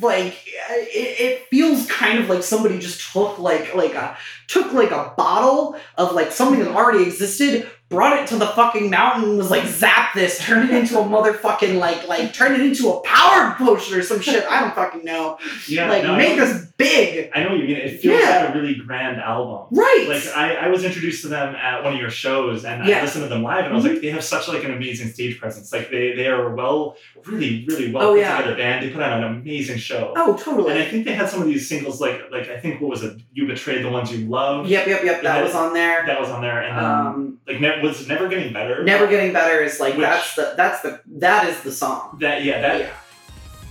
like 0.00 0.36
it, 0.70 1.20
it 1.20 1.46
feels 1.50 1.86
kind 1.90 2.20
of 2.20 2.28
like 2.28 2.42
somebody 2.42 2.78
just 2.78 3.12
took 3.12 3.38
like 3.38 3.74
like 3.74 3.94
a 3.94 4.16
took 4.46 4.72
like 4.72 4.92
a 4.92 5.12
bottle 5.16 5.76
of 5.96 6.12
like 6.12 6.30
something 6.32 6.60
that 6.60 6.74
already 6.74 7.02
existed 7.04 7.68
brought 7.94 8.18
it 8.20 8.26
to 8.28 8.36
the 8.36 8.46
fucking 8.48 8.90
mountain 8.90 9.36
was 9.38 9.50
like, 9.50 9.64
zap 9.66 10.14
this, 10.14 10.38
turn 10.38 10.68
it 10.68 10.74
into 10.74 10.98
a 10.98 11.02
motherfucking 11.02 11.78
like 11.78 12.06
like 12.08 12.32
turn 12.32 12.52
it 12.54 12.60
into 12.60 12.90
a 12.90 13.00
power 13.00 13.54
potion 13.56 13.98
or 13.98 14.02
some 14.02 14.20
shit. 14.20 14.44
I 14.48 14.60
don't 14.60 14.74
fucking 14.74 15.04
know. 15.04 15.38
Yeah, 15.68 15.88
like 15.88 16.02
no, 16.04 16.16
make 16.16 16.38
us 16.38 16.64
big. 16.76 17.30
I 17.34 17.42
know 17.44 17.50
what 17.50 17.58
you 17.58 17.66
mean. 17.68 17.76
It 17.76 18.00
feels 18.00 18.20
Yeah. 18.20 18.44
like 18.46 18.54
a 18.54 18.58
really 18.58 18.74
grand 18.74 19.20
album. 19.20 19.66
Right. 19.70 20.06
Like 20.08 20.26
I, 20.36 20.54
I 20.56 20.68
was 20.68 20.84
introduced 20.84 21.22
to 21.22 21.28
them 21.28 21.54
at 21.54 21.84
one 21.84 21.94
of 21.94 22.00
your 22.00 22.10
shows 22.10 22.64
and 22.64 22.86
Yeah. 22.86 22.98
I 22.98 23.02
listened 23.02 23.24
to 23.24 23.28
them 23.28 23.42
live 23.42 23.64
and 23.64 23.72
I 23.72 23.76
was 23.76 23.84
like, 23.84 24.00
they 24.00 24.10
have 24.10 24.24
such 24.24 24.48
like 24.48 24.64
an 24.64 24.72
amazing 24.72 25.08
stage 25.08 25.38
presence. 25.38 25.72
Like 25.72 25.90
they, 25.90 26.14
they 26.16 26.26
are 26.26 26.54
well, 26.54 26.96
really, 27.24 27.64
really 27.68 27.92
well 27.92 28.08
Oh, 28.08 28.12
put 28.14 28.20
yeah. 28.20 28.36
together 28.38 28.56
band. 28.56 28.84
They 28.84 28.90
put 28.90 29.02
on 29.02 29.22
an 29.22 29.24
amazing 29.40 29.78
show. 29.78 30.12
oh, 30.16 30.36
totally. 30.36 30.72
And 30.72 30.80
I 30.82 30.84
think 30.86 31.04
they 31.04 31.12
had 31.14 31.28
some 31.28 31.40
of 31.40 31.46
these 31.46 31.68
singles 31.68 32.00
like 32.00 32.20
like 32.32 32.48
I 32.50 32.58
think 32.58 32.80
what 32.80 32.90
was 32.90 33.02
it? 33.04 33.20
You 33.32 33.46
betrayed 33.46 33.84
the 33.84 33.90
ones 33.90 34.12
you 34.12 34.26
love. 34.28 34.68
Yep, 34.68 34.86
yep, 34.88 35.04
yep. 35.04 35.22
That 35.22 35.42
was 35.44 35.54
on 35.54 35.72
there. 35.74 36.04
That 36.06 36.20
was 36.20 36.28
on 36.30 36.42
there, 36.42 36.60
and 36.62 36.76
then 36.76 36.84
Um, 36.84 37.38
like 37.46 37.60
was 37.84 38.08
never 38.08 38.28
getting 38.28 38.52
better. 38.52 38.82
never 38.84 39.06
getting 39.06 39.32
better 39.32 39.62
is 39.62 39.78
like 39.80 39.94
Which- 39.96 40.06
that's 40.06 40.34
the 40.34 40.54
that's 40.56 40.80
the 40.82 41.00
that 41.18 41.48
is 41.48 41.60
the 41.62 41.72
song. 41.72 42.18
That 42.20 42.44
yeah, 42.44 42.60
that 42.60 42.80
Yeah. 42.80 42.90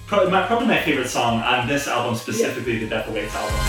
probably 0.07 0.31
my 0.31 0.45
probably 0.47 0.67
my 0.67 0.81
favorite 0.81 1.09
song 1.09 1.41
on 1.41 1.67
this 1.67 1.87
album 1.87 2.15
specifically, 2.15 2.79
the 2.79 2.87
Death 2.87 3.07
Awaits 3.09 3.35
album. 3.35 3.59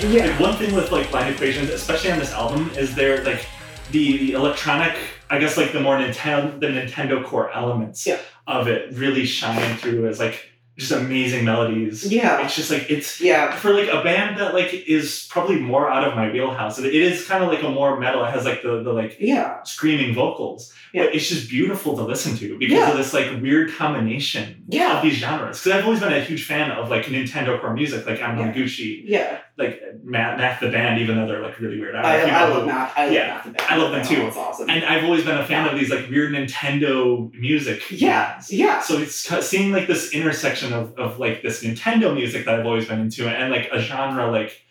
Yeah. 0.00 0.26
Like, 0.30 0.40
one 0.40 0.56
thing 0.56 0.74
with 0.74 0.90
like 0.90 1.10
Blind 1.10 1.34
Equations, 1.34 1.68
especially 1.70 2.12
on 2.12 2.18
this 2.18 2.32
album, 2.32 2.70
is 2.78 2.94
there 2.94 3.22
like 3.24 3.46
the, 3.90 4.16
the 4.18 4.32
electronic, 4.32 4.96
I 5.30 5.38
guess 5.38 5.56
like 5.56 5.72
the 5.72 5.80
more 5.80 5.96
Nintendo 5.98 6.58
the 6.60 6.68
Nintendo 6.68 7.24
core 7.24 7.50
elements 7.52 8.06
Yeah. 8.06 8.18
of 8.46 8.68
it 8.68 8.92
really 8.94 9.24
shine 9.26 9.76
through 9.76 10.08
as 10.08 10.18
like 10.18 10.44
just 10.78 10.92
amazing 10.92 11.44
melodies. 11.44 12.04
Yeah. 12.10 12.44
It's 12.44 12.54
just 12.54 12.70
like 12.70 12.88
it's 12.88 13.20
Yeah. 13.20 13.50
for 13.56 13.74
like 13.74 13.88
a 13.88 14.00
band 14.04 14.38
that 14.38 14.54
like 14.54 14.72
is 14.72 15.26
probably 15.28 15.58
more 15.58 15.90
out 15.90 16.06
of 16.06 16.14
my 16.14 16.30
wheelhouse. 16.30 16.78
It, 16.78 16.86
it 16.86 16.94
is 16.94 17.26
kind 17.26 17.42
of 17.42 17.50
like 17.50 17.64
a 17.64 17.68
more 17.68 17.98
metal. 17.98 18.24
It 18.24 18.30
has 18.30 18.44
like 18.44 18.62
the, 18.62 18.82
the 18.84 18.92
like 18.92 19.16
Yeah. 19.18 19.60
screaming 19.64 20.14
vocals. 20.14 20.72
Yeah. 20.94 21.02
But 21.06 21.14
it's 21.16 21.28
just 21.28 21.50
beautiful 21.50 21.96
to 21.96 22.02
listen 22.04 22.36
to 22.36 22.56
because 22.58 22.78
Yeah. 22.78 22.90
of 22.92 22.96
this 22.96 23.12
like 23.12 23.28
weird 23.42 23.72
combination 23.74 24.62
Yeah. 24.68 24.96
of 24.98 25.02
these 25.02 25.14
genres. 25.14 25.58
Because 25.62 25.78
I've 25.78 25.84
always 25.84 25.98
been 26.00 26.12
a 26.12 26.20
huge 26.22 26.44
fan 26.44 26.70
of 26.70 26.90
like 26.90 27.06
Nintendo 27.06 27.60
core 27.60 27.74
music, 27.74 28.06
like 28.06 28.20
Anamaguchi, 28.20 29.02
Yeah. 29.04 29.38
Like 29.58 29.82
Math, 30.04 30.38
Math 30.38 30.60
the 30.60 30.70
band, 30.70 31.00
even 31.00 31.16
though 31.16 31.26
they're 31.26 31.42
like 31.42 31.58
really 31.58 31.80
weird. 31.80 31.94
don't 31.94 32.04
I, 32.04 32.20
I 32.30 32.48
love 32.48 32.64
Math. 32.66 32.92
I 32.96 33.04
love 33.06 33.12
Yeah. 33.12 33.26
Math 33.26 33.44
the 33.44 33.50
Band. 33.50 33.66
I 33.68 33.76
love 33.76 33.90
them 33.90 34.06
too. 34.06 34.26
It's 34.28 34.36
awesome. 34.36 34.70
And 34.70 34.84
I've 34.84 35.02
always 35.04 35.24
been 35.24 35.36
a 35.36 35.44
fan 35.44 35.66
of 35.68 35.78
these 35.78 35.90
like 35.90 36.08
weird 36.08 36.32
Nintendo 36.32 37.32
music. 37.34 37.82
yeah. 37.90 38.30
bands. 38.34 38.52
Yeah. 38.52 38.80
So 38.80 38.98
it's 38.98 39.14
seeing 39.46 39.72
like 39.72 39.86
this 39.88 40.12
intersection 40.12 40.72
of, 40.72 40.96
of 40.98 41.18
like 41.18 41.42
this 41.42 41.62
Nintendo 41.64 42.14
music 42.14 42.44
that 42.44 42.60
I've 42.60 42.66
always 42.66 42.86
been 42.86 43.00
into 43.00 43.28
and 43.28 43.50
like 43.50 43.68
a 43.72 43.80
genre 43.80 44.30
like 44.30 44.62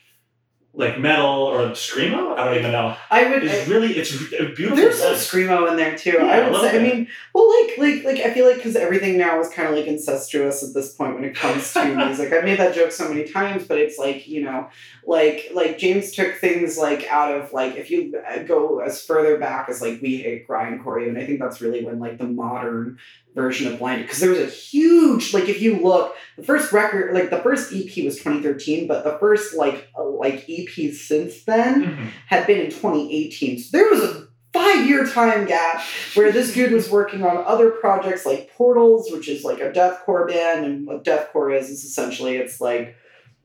like 0.78 1.00
metal 1.00 1.26
or 1.26 1.72
screamo. 1.72 2.38
I 2.38 2.46
don't 2.46 2.60
even 2.60 2.72
know. 2.72 2.96
I 3.10 3.28
would. 3.30 3.44
It's 3.44 3.68
really 3.68 3.98
it's 3.98 4.16
beautiful. 4.56 4.76
There's 4.76 5.00
some 5.00 5.16
screamo 5.16 5.70
in 5.72 5.76
there 5.76 5.98
too. 5.98 6.12
Yeah, 6.12 6.26
I 6.26 6.50
would 6.50 6.62
say. 6.62 6.80
I 6.80 6.84
mean, 6.84 7.08
well, 7.34 7.50
like, 7.62 7.78
like, 7.80 8.04
like, 8.04 8.20
I 8.20 8.32
feel 8.32 8.46
like 8.46 8.58
because 8.58 8.76
everything 8.76 9.18
now 9.18 9.40
is 9.40 9.50
kind 9.50 9.68
of 9.68 9.74
like 9.74 9.88
incestuous 9.88 10.64
at 10.64 10.76
this 10.76 10.94
point 10.94 11.16
when 11.16 11.24
it 11.24 11.36
comes 11.36 11.74
to 11.74 11.84
music. 12.06 12.32
I've 12.32 12.44
made 12.44 12.60
that 12.60 12.76
joke 12.76 12.92
so 12.92 13.10
many 13.10 13.24
times, 13.24 13.68
but 13.68 13.80
it's 13.80 13.98
like 13.98 14.28
you 14.28 14.44
know, 14.44 14.70
like, 15.08 15.50
like 15.52 15.80
James 15.80 16.12
took 16.12 16.36
things 16.36 16.78
like 16.78 17.08
out 17.08 17.34
of 17.34 17.52
like 17.54 17.76
if 17.76 17.90
you 17.90 18.22
uh, 18.30 18.44
go 18.44 18.80
as 18.80 19.04
further 19.04 19.40
back 19.40 19.70
as 19.70 19.82
like 19.82 20.00
we 20.00 20.18
hate 20.18 20.48
grindcore, 20.48 21.08
and 21.08 21.18
I 21.18 21.26
think 21.26 21.40
that's 21.40 21.60
really 21.60 21.84
when 21.84 22.00
like 22.00 22.20
the 22.20 22.26
modern 22.26 23.00
version 23.38 23.72
of 23.72 23.80
blinded 23.80 24.06
because 24.06 24.20
there 24.20 24.32
was 24.32 24.40
a 24.40 24.48
huge 24.48 25.34
like 25.34 25.48
if 25.48 25.62
you 25.62 25.78
look 25.82 26.14
the 26.38 26.44
first 26.44 26.74
record 26.74 27.14
like 27.14 27.30
the 27.30 27.38
first 27.40 27.72
ep 27.72 28.04
was 28.04 28.18
2013 28.18 28.88
but 28.88 29.04
the 29.06 29.18
first 29.20 29.56
like 29.56 29.88
uh, 29.98 30.04
like 30.04 30.44
ep 30.50 30.94
since 30.94 31.44
then 31.46 31.84
Mhm. 31.86 32.08
had 32.28 32.46
been 32.48 32.60
in 32.60 32.72
2018. 32.72 33.60
So 33.60 33.78
there 33.78 33.90
was 33.90 34.02
a 34.04 34.28
five 34.54 34.88
year 34.90 35.06
time 35.06 35.46
gap 35.46 35.82
where 36.16 36.32
this 36.32 36.54
dude 36.54 36.72
was 36.72 36.90
working 36.90 37.24
on 37.24 37.38
other 37.46 37.70
projects 37.70 38.26
like 38.26 38.50
Portals, 38.58 39.12
which 39.12 39.30
is 39.30 39.44
like 39.44 39.60
a 39.62 39.70
deathcore 39.72 40.28
band, 40.28 40.66
and 40.66 40.88
what 40.88 41.04
deathcore 41.04 41.56
is 41.58 41.70
is 41.70 41.84
essentially 41.84 42.38
it's 42.38 42.60
like 42.60 42.96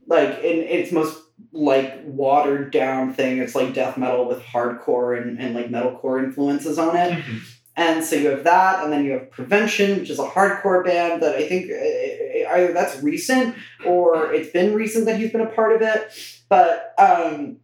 like 0.06 0.30
in 0.38 0.58
its 0.76 0.90
most 0.90 1.18
like 1.52 2.00
watered 2.06 2.70
down 2.72 3.12
thing. 3.12 3.38
It's 3.38 3.54
like 3.54 3.74
death 3.74 3.98
metal 3.98 4.26
with 4.26 4.40
hardcore 4.42 5.20
and, 5.20 5.38
and 5.38 5.54
like 5.54 5.68
metalcore 5.68 6.22
influences 6.24 6.78
on 6.78 6.96
it. 6.96 7.12
Mhm. 7.12 7.40
And 7.74 8.04
so 8.04 8.16
you 8.16 8.28
have 8.28 8.44
that, 8.44 8.84
and 8.84 8.92
then 8.92 9.04
you 9.04 9.12
have 9.12 9.30
Prevention, 9.30 10.00
which 10.00 10.10
is 10.10 10.18
a 10.18 10.26
hardcore 10.26 10.84
band 10.84 11.22
that 11.22 11.36
I 11.36 11.48
think 11.48 11.70
uh, 11.70 12.54
either 12.54 12.72
that's 12.72 13.02
recent 13.02 13.54
or 13.86 14.32
it's 14.32 14.50
been 14.50 14.74
recent 14.74 15.06
that 15.06 15.18
he's 15.18 15.32
been 15.32 15.40
a 15.40 15.46
part 15.46 15.74
of 15.74 15.80
it. 15.80 16.44
But 16.50 16.92
um, 16.98 17.60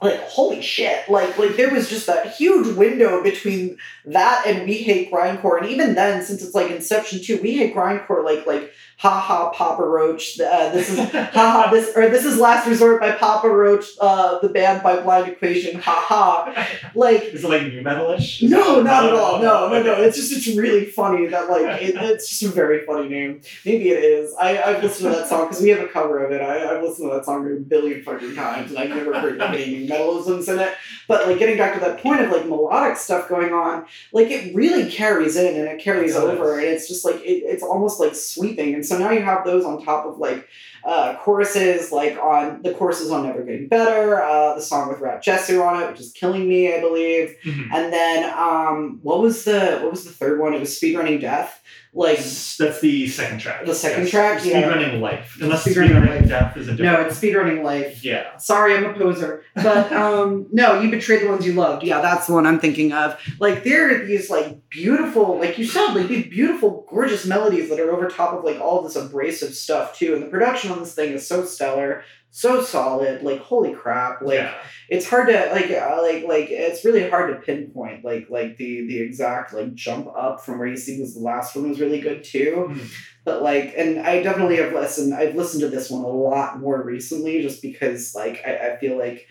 like 0.00 0.20
holy 0.22 0.62
shit, 0.62 1.08
like 1.10 1.36
like 1.38 1.56
there 1.56 1.70
was 1.70 1.90
just 1.90 2.06
that 2.06 2.34
huge 2.34 2.74
window 2.74 3.22
between 3.22 3.76
that 4.06 4.44
and 4.46 4.66
We 4.66 4.78
Hate 4.78 5.12
Grindcore, 5.12 5.60
and 5.60 5.68
even 5.68 5.94
then, 5.94 6.24
since 6.24 6.42
it's 6.42 6.54
like 6.54 6.70
Inception 6.70 7.22
two, 7.22 7.40
We 7.42 7.52
Hate 7.52 7.74
Grindcore, 7.74 8.24
like 8.24 8.46
like 8.46 8.72
haha 8.98 9.50
Papa 9.50 9.82
Roach, 9.82 10.40
uh, 10.40 10.70
this 10.70 10.90
is 10.90 10.98
haha 10.98 11.70
this 11.70 11.96
or 11.96 12.08
this 12.08 12.24
is 12.24 12.38
Last 12.38 12.66
Resort 12.66 13.00
by 13.00 13.12
Papa 13.12 13.48
Roach, 13.48 13.86
uh, 14.00 14.38
the 14.40 14.48
band 14.48 14.82
by 14.82 15.00
Blind 15.00 15.28
Equation, 15.28 15.80
haha, 15.80 16.64
like 16.94 17.22
Is 17.24 17.44
it 17.44 17.48
like 17.48 17.62
new 17.62 17.82
metalish? 17.82 18.42
no, 18.48 18.82
not 18.82 19.06
at 19.06 19.14
all. 19.14 19.40
No, 19.40 19.68
no, 19.68 19.82
no. 19.82 20.02
It's 20.02 20.16
just 20.16 20.32
it's 20.32 20.56
really 20.56 20.84
funny 20.86 21.26
that 21.26 21.48
like 21.50 21.82
it, 21.82 21.94
it's 21.98 22.28
just 22.28 22.42
a 22.42 22.48
very 22.48 22.84
funny 22.86 23.08
name. 23.08 23.40
Maybe 23.64 23.90
it 23.90 24.02
is. 24.02 24.34
I 24.40 24.62
I've 24.62 24.82
listened 24.82 25.12
to 25.12 25.18
that 25.18 25.28
song 25.28 25.48
because 25.48 25.62
we 25.62 25.70
have 25.70 25.80
a 25.80 25.88
cover 25.88 26.24
of 26.24 26.32
it. 26.32 26.40
I 26.40 26.74
I've 26.76 26.82
listened 26.82 27.10
to 27.10 27.16
that 27.16 27.24
song 27.24 27.50
a 27.50 27.60
billion 27.60 28.02
fucking 28.02 28.34
times 28.34 28.70
and 28.70 28.78
I've 28.78 28.90
never 28.90 29.18
heard 29.18 29.40
any 29.40 29.86
metalisms 29.88 30.52
in 30.52 30.60
it. 30.60 30.74
But 31.08 31.26
like 31.26 31.38
getting 31.38 31.56
back 31.58 31.74
to 31.74 31.80
that 31.80 32.00
point 32.00 32.20
of 32.20 32.30
like 32.30 32.46
melodic 32.46 32.96
stuff 32.96 33.28
going 33.28 33.52
on, 33.52 33.86
like 34.12 34.30
it 34.30 34.54
really 34.54 34.90
carries 34.90 35.36
in 35.36 35.54
and 35.56 35.68
it 35.68 35.82
carries 35.82 36.14
It 36.16 36.22
over 36.22 36.58
and 36.58 36.66
it's 36.66 36.88
just 36.88 37.04
like 37.04 37.16
it, 37.16 37.42
it's 37.44 37.62
almost 37.62 38.00
like 38.00 38.14
sweeping. 38.14 38.74
And 38.74 38.84
so 38.86 38.98
now 38.98 39.10
you 39.10 39.20
have 39.22 39.44
those 39.44 39.64
on 39.64 39.84
top 39.84 40.06
of 40.06 40.18
like 40.18 40.48
uh, 40.84 41.14
choruses 41.16 41.90
like 41.92 42.18
on 42.18 42.60
the 42.62 42.74
choruses 42.74 43.10
on 43.10 43.24
Never 43.24 43.42
Getting 43.42 43.68
Better, 43.68 44.20
uh, 44.22 44.54
the 44.54 44.60
song 44.60 44.88
with 44.88 45.00
Rat 45.00 45.22
Jesu 45.22 45.62
on 45.62 45.82
it, 45.82 45.90
which 45.90 46.00
is 46.00 46.12
Killing 46.12 46.46
Me, 46.48 46.74
I 46.74 46.80
believe. 46.80 47.36
Mhm. 47.44 47.68
And 47.72 47.92
then 47.92 48.32
um, 48.38 48.98
what 49.02 49.20
was 49.20 49.44
the 49.44 49.78
what 49.82 49.90
was 49.90 50.04
the 50.04 50.12
third 50.12 50.38
one? 50.38 50.52
It 50.54 50.60
was 50.60 50.78
Speedrunning 50.78 51.20
Death. 51.20 51.62
Like 51.96 52.16
That's 52.18 52.80
the 52.80 53.06
second 53.06 53.38
track. 53.38 53.64
The 53.64 53.74
second 53.74 54.02
Yes. 54.02 54.10
track? 54.10 54.44
Yeah. 54.44 54.62
Speedrunning 54.62 55.00
Life. 55.00 55.38
Unless 55.40 55.64
Speedrunning 55.64 56.08
Life. 56.08 56.28
Death 56.28 56.56
is 56.56 56.66
a 56.66 56.72
different. 56.72 56.92
no, 57.00 57.06
it's 57.06 57.20
Speedrunning 57.20 57.62
Life. 57.62 58.04
yeah. 58.04 58.36
Sorry, 58.36 58.74
I'm 58.76 58.84
a 58.84 58.94
poser. 58.94 59.44
But 59.54 59.92
um, 60.04 60.46
no, 60.50 60.80
you 60.80 60.90
betrayed 60.90 61.22
the 61.22 61.28
ones 61.28 61.46
you 61.46 61.52
loved. 61.52 61.84
Yeah, 61.84 62.00
that's 62.00 62.26
the 62.26 62.32
one 62.32 62.46
I'm 62.46 62.58
thinking 62.58 62.92
of. 62.92 63.16
Like 63.38 63.62
there 63.62 63.94
are 64.02 64.04
these 64.06 64.28
like 64.28 64.68
beautiful, 64.70 65.38
like 65.38 65.56
you 65.56 65.64
said, 65.66 65.92
like 65.94 66.08
these 66.08 66.26
beautiful, 66.26 66.84
gorgeous 66.90 67.24
melodies 67.26 67.68
that 67.70 67.78
are 67.78 67.92
over 67.92 68.08
top 68.08 68.34
of 68.34 68.42
like 68.44 68.60
all 68.60 68.82
this 68.82 68.96
abrasive 68.96 69.54
stuff 69.54 69.96
too. 69.96 70.14
And 70.14 70.22
the 70.24 70.26
production 70.28 70.72
on 70.72 70.80
this 70.80 70.94
thing 70.96 71.12
is 71.12 71.24
so 71.26 71.44
stellar, 71.44 72.02
so 72.36 72.60
solid. 72.60 73.22
Like 73.22 73.40
holy 73.40 73.72
crap! 73.72 74.20
Like 74.20 74.40
yeah. 74.40 74.54
it's 74.88 75.08
hard 75.08 75.28
to 75.28 75.50
like 75.52 75.70
uh, 75.70 76.02
like 76.02 76.24
like 76.26 76.50
it's 76.50 76.84
really 76.84 77.08
hard 77.08 77.32
to 77.32 77.40
pinpoint 77.46 78.04
like 78.04 78.26
like 78.28 78.56
the 78.56 78.86
the 78.88 78.98
exact 79.00 79.54
like 79.54 79.72
jump 79.74 80.08
up 80.16 80.44
from 80.44 80.58
where 80.58 80.66
you 80.66 80.76
see 80.76 80.96
because 80.96 81.14
the 81.14 81.20
last 81.20 81.54
one 81.54 81.68
was 81.68 81.78
really 81.80 82.00
good 82.00 82.24
too 82.24 82.66
Mhm. 82.70 82.90
but 83.24 83.40
like 83.42 83.74
and 83.76 84.00
i 84.00 84.20
definitely 84.20 84.56
have 84.56 84.72
listened 84.72 85.14
i've 85.14 85.36
listened 85.36 85.60
to 85.60 85.68
this 85.68 85.88
one 85.90 86.02
a 86.02 86.08
lot 86.08 86.58
more 86.58 86.82
recently 86.82 87.40
just 87.40 87.62
because 87.62 88.14
like 88.16 88.42
i, 88.44 88.70
I 88.72 88.76
feel 88.78 88.98
like 88.98 89.28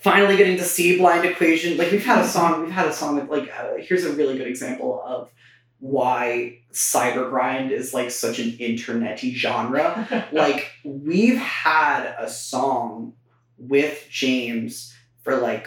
finally 0.00 0.36
getting 0.38 0.56
to 0.56 0.64
see 0.64 0.96
blind 0.98 1.24
equation 1.26 1.76
like 1.76 1.90
we've 1.92 2.04
had 2.04 2.24
a 2.24 2.28
song 2.28 2.62
we've 2.62 2.70
had 2.70 2.86
a 2.88 2.92
song 2.94 3.16
with 3.16 3.28
like 3.28 3.50
uh, 3.58 3.74
here's 3.78 4.04
a 4.04 4.12
really 4.14 4.36
good 4.38 4.48
example 4.48 5.02
of 5.06 5.30
why 5.82 6.56
cyber 6.72 7.28
grind 7.28 7.72
is 7.72 7.92
like 7.92 8.12
such 8.12 8.38
an 8.38 8.52
internety 8.52 9.34
genre. 9.34 10.28
Like 10.32 10.70
we've 10.84 11.38
had 11.38 12.14
a 12.18 12.30
song 12.30 13.14
with 13.58 14.06
James 14.08 14.94
for 15.24 15.36
like 15.36 15.66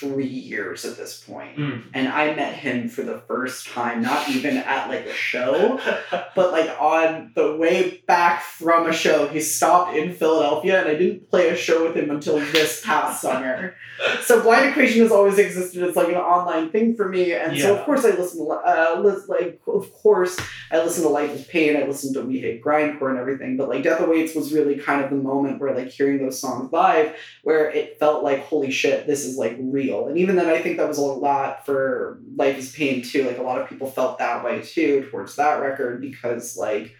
three 0.00 0.26
years 0.26 0.86
at 0.86 0.96
this 0.96 1.20
point. 1.20 1.56
Mm. 1.56 1.84
And 1.92 2.08
I 2.08 2.34
met 2.34 2.54
him 2.54 2.88
for 2.88 3.02
the 3.02 3.18
first 3.28 3.68
time, 3.68 4.00
not 4.00 4.28
even 4.30 4.56
at 4.56 4.88
like 4.88 5.04
a 5.04 5.12
show, 5.12 5.78
but 6.10 6.52
like 6.52 6.74
on 6.80 7.32
the 7.34 7.56
way 7.56 8.02
back 8.06 8.42
from 8.42 8.88
a 8.88 8.92
show. 8.92 9.28
He 9.28 9.40
stopped 9.40 9.94
in 9.94 10.14
Philadelphia 10.14 10.80
and 10.80 10.88
I 10.88 10.94
didn't 10.94 11.28
play 11.28 11.50
a 11.50 11.56
show 11.56 11.86
with 11.86 11.94
him 11.94 12.10
until 12.10 12.38
this 12.38 12.84
past 12.84 13.20
summer. 13.22 13.74
So 14.22 14.40
Blind 14.42 14.70
Equation 14.70 15.02
has 15.02 15.12
always 15.12 15.38
existed 15.38 15.82
as 15.82 15.94
like 15.94 16.08
an 16.08 16.14
online 16.14 16.70
thing 16.70 16.96
for 16.96 17.06
me. 17.06 17.34
And 17.34 17.58
so 17.58 17.76
of 17.76 17.84
course 17.84 18.02
I 18.02 18.12
listen 18.12 18.46
to 18.46 18.52
uh 18.52 19.18
like 19.28 19.60
of 19.66 19.92
course 19.92 20.38
I 20.72 20.82
listen 20.82 21.02
to 21.02 21.10
Life 21.10 21.30
is 21.32 21.44
Pain, 21.44 21.76
I 21.76 21.82
listen 21.82 22.14
to 22.14 22.22
We 22.22 22.40
Hate 22.40 22.64
Grindcore 22.64 23.10
and 23.10 23.18
everything, 23.18 23.58
but 23.58 23.68
like 23.68 23.82
Death 23.82 24.00
Awaits 24.00 24.34
was 24.34 24.54
really 24.54 24.76
kind 24.76 25.04
of 25.04 25.10
the 25.10 25.16
moment 25.16 25.60
where 25.60 25.74
like 25.74 25.88
hearing 25.88 26.16
those 26.16 26.40
songs 26.40 26.72
live 26.72 27.14
where 27.42 27.70
it 27.70 27.98
felt 27.98 28.24
like 28.24 28.44
holy 28.44 28.70
shit, 28.70 29.06
this 29.06 29.26
is 29.26 29.36
like 29.36 29.56
real 29.60 29.89
And 30.08 30.18
even 30.18 30.36
then, 30.36 30.48
I 30.48 30.60
think 30.60 30.76
that 30.78 30.88
was 30.88 30.98
a 30.98 31.02
lot 31.02 31.64
for 31.66 32.20
Life 32.36 32.58
is 32.58 32.72
Pain 32.74 33.02
too. 33.02 33.24
Like 33.24 33.38
a 33.38 33.42
lot 33.42 33.60
of 33.60 33.68
people 33.68 33.90
felt 33.90 34.18
that 34.18 34.44
way 34.44 34.62
too 34.62 35.06
towards 35.10 35.36
that 35.36 35.60
record 35.60 36.00
because 36.00 36.56
like 36.56 36.94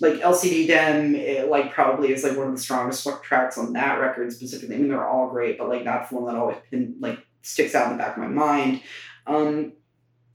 like 0.00 0.14
LCD 0.20 0.66
Dem, 0.68 1.14
it, 1.16 1.48
like 1.48 1.72
probably 1.72 2.12
is 2.12 2.22
like 2.22 2.36
one 2.36 2.46
of 2.48 2.54
the 2.54 2.60
strongest 2.60 3.06
tracks 3.22 3.58
on 3.58 3.72
that 3.72 4.00
record 4.00 4.32
specifically. 4.32 4.76
I 4.76 4.78
mean, 4.78 4.88
they're 4.88 5.08
all 5.08 5.28
great, 5.28 5.58
but 5.58 5.68
like 5.68 5.84
that's 5.84 6.10
the 6.10 6.16
one 6.16 6.26
that 6.32 6.38
always 6.40 6.58
pin, 6.70 6.96
like 7.00 7.18
sticks 7.42 7.74
out 7.74 7.90
in 7.90 7.96
the 7.96 8.02
back 8.02 8.16
of 8.16 8.22
my 8.22 8.28
mind. 8.28 8.80
Um, 9.26 9.72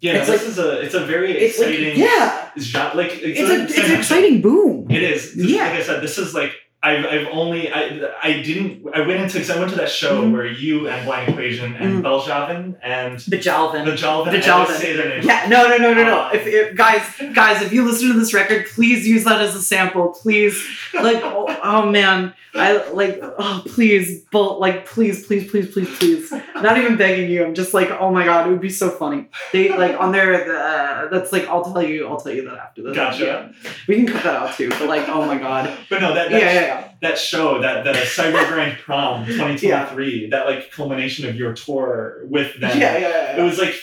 Yeah, 0.02 0.14
It's 0.18 0.28
this 0.28 0.42
like- 0.42 0.50
is 0.50 0.60
a 0.60 0.82
it's 0.82 0.94
a 0.96 1.06
very 1.06 1.32
it's 1.38 1.60
like 1.60 1.70
exciting 1.70 2.00
yeah, 2.00 2.50
genre. 2.60 2.98
Like 2.98 3.12
it's, 3.14 3.40
it's 3.40 3.50
a, 3.50 3.54
a 3.54 3.64
it's 3.64 3.90
an 3.90 3.98
exciting 4.00 4.42
boom. 4.42 4.88
It 4.92 5.04
is. 5.04 5.36
This- 5.36 5.48
Yeah. 5.50 5.64
Like 5.70 5.80
I 5.80 5.84
said, 5.84 6.02
this 6.04 6.18
is 6.18 6.34
like 6.34 6.54
I've, 6.84 7.06
I've 7.06 7.28
only 7.32 7.72
I 7.72 7.82
I 8.24 8.42
didn't 8.42 8.84
I 8.96 9.02
went 9.02 9.22
into 9.22 9.34
because 9.36 9.52
I 9.52 9.60
went 9.60 9.70
to 9.72 9.78
that 9.78 9.90
show 9.90 10.24
Mhm. 10.24 10.32
where 10.32 10.48
you 10.48 10.88
and 10.88 11.06
Blind 11.06 11.30
Equation 11.30 11.76
and 11.76 12.04
Mhm. 12.04 12.08
Beljavan 12.08 12.76
and 12.82 13.14
I 13.14 13.18
Bajalvan. 13.18 14.52
always 14.52 14.78
say 14.78 14.96
their 14.96 15.10
names. 15.10 15.26
Yeah, 15.26 15.46
no, 15.48 15.68
no, 15.70 15.78
no, 15.78 15.94
no, 15.94 16.04
no. 16.04 16.20
Um, 16.22 16.30
If, 16.34 16.48
if 16.48 16.76
guys, 16.76 17.04
guys, 17.34 17.62
if 17.62 17.72
you 17.72 17.86
listen 17.86 18.08
to 18.14 18.20
this 18.20 18.34
record, 18.34 18.66
please 18.74 19.08
use 19.08 19.24
that 19.26 19.40
as 19.42 19.56
a 19.56 19.62
sample. 19.62 20.10
Please, 20.24 20.56
like, 20.94 21.22
oh, 21.24 21.46
oh 21.64 21.86
man, 21.90 22.34
I 22.56 22.78
like, 22.92 23.20
oh 23.22 23.62
please, 23.68 24.24
but 24.32 24.60
like, 24.60 24.86
please, 24.88 25.26
please, 25.28 25.50
please, 25.52 25.68
please, 25.72 25.90
please. 26.00 26.34
Not 26.56 26.78
even 26.80 26.98
begging 26.98 27.30
you. 27.30 27.46
I'm 27.46 27.54
just 27.54 27.74
like, 27.76 27.92
oh 27.92 28.12
my 28.12 28.26
god, 28.26 28.48
it 28.48 28.52
would 28.52 28.60
be 28.60 28.70
so 28.70 28.90
funny. 28.90 29.28
They 29.54 29.70
like 29.70 30.00
on 30.00 30.12
there. 30.12 30.34
Uh, 30.58 31.08
that's 31.10 31.32
like, 31.32 31.48
I'll 31.48 31.64
tell 31.64 31.84
you, 31.84 32.08
I'll 32.08 32.20
tell 32.20 32.34
you 32.34 32.44
that 32.50 32.58
after 32.58 32.82
this. 32.84 32.96
Gotcha. 32.96 33.26
Yeah. 33.64 33.70
We 33.88 33.96
can 33.98 34.08
cut 34.08 34.24
that 34.24 34.36
out 34.36 34.54
too. 34.58 34.70
But 34.70 34.88
like, 34.96 35.08
oh 35.10 35.26
my 35.26 35.38
god. 35.38 35.72
But 35.90 36.02
no, 36.02 36.14
that 36.16 36.32
Yeah, 36.32 36.40
that, 36.40 36.54
yeah, 36.56 36.62
yeah. 36.62 36.71
That 37.02 37.18
show, 37.18 37.62
that 37.62 37.84
that 37.84 37.96
Cyber 37.96 38.48
Grand 38.50 38.78
Prom 38.80 39.26
2023, 39.26 40.30
that 40.30 40.46
like 40.46 40.72
culmination 40.72 41.28
of 41.28 41.36
your 41.36 41.54
tour 41.54 42.22
with 42.24 42.60
them. 42.60 42.80
Yeah, 42.80 42.98
yeah, 42.98 43.10
yeah. 43.10 43.42
It 43.42 43.44
was 43.44 43.58
like 43.58 43.76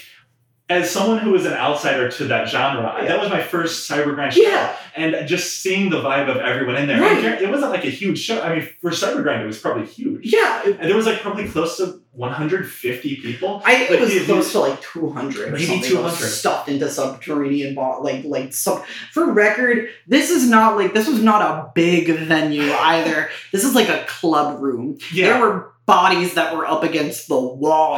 as 0.71 0.91
someone 0.91 1.19
who 1.19 1.31
was 1.31 1.47
an 1.47 1.55
outsider 1.55 2.11
to 2.11 2.25
that 2.27 2.49
genre, 2.49 2.95
Yeah. 3.01 3.09
that 3.09 3.21
was 3.21 3.31
my 3.31 3.43
first 3.43 3.91
Cybergrind 3.91 4.33
show. 4.33 4.43
Yeah. 4.43 4.77
And 4.95 5.27
just 5.27 5.61
seeing 5.63 5.89
the 5.91 6.03
vibe 6.03 6.29
of 6.29 6.37
everyone 6.39 6.77
in 6.77 6.89
there. 6.89 7.01
Right. 7.01 7.25
It 7.43 7.49
wasn't 7.49 7.71
like 7.73 7.85
a 7.85 7.91
huge 7.91 8.19
show. 8.19 8.41
I 8.43 8.57
mean, 8.57 8.69
for 8.83 8.91
Cybergrind, 8.91 9.43
it 9.45 9.47
was 9.47 9.59
probably 9.59 9.87
huge. 9.87 10.33
Yeah, 10.33 10.63
And 10.65 10.89
there 10.89 10.97
was 10.97 11.07
like 11.07 11.21
probably 11.21 11.49
close 11.49 11.77
to 11.79 12.01
150 12.13 13.17
people. 13.17 13.63
I 13.65 13.87
think 13.87 13.91
Like, 14.01 14.11
it 14.11 14.15
was 14.19 14.25
close 14.27 14.53
to 14.53 14.59
like 14.61 14.81
200 14.83 15.53
Maybe 15.53 15.81
200. 15.81 16.11
stuffed 16.17 16.69
into 16.69 16.89
subterranean 16.91 17.75
bo- 17.75 18.01
like 18.03 18.25
like 18.25 18.53
sub 18.53 18.85
for 19.13 19.31
record 19.33 19.89
this 20.07 20.31
is 20.31 20.49
not 20.49 20.77
like 20.77 20.93
this 20.95 21.07
was 21.09 21.23
not 21.23 21.43
a 21.43 21.71
big 21.75 22.09
venue 22.19 22.71
either 22.73 23.31
this 23.53 23.65
is 23.65 23.75
like 23.75 23.89
a 23.89 24.05
club 24.09 24.61
room 24.61 24.99
Yeah. 25.13 25.29
there 25.29 25.41
were 25.41 25.73
bodies 25.89 26.35
that 26.35 26.55
were 26.55 26.67
up 26.67 26.83
against 26.85 27.27
the 27.29 27.41
wall 27.41 27.95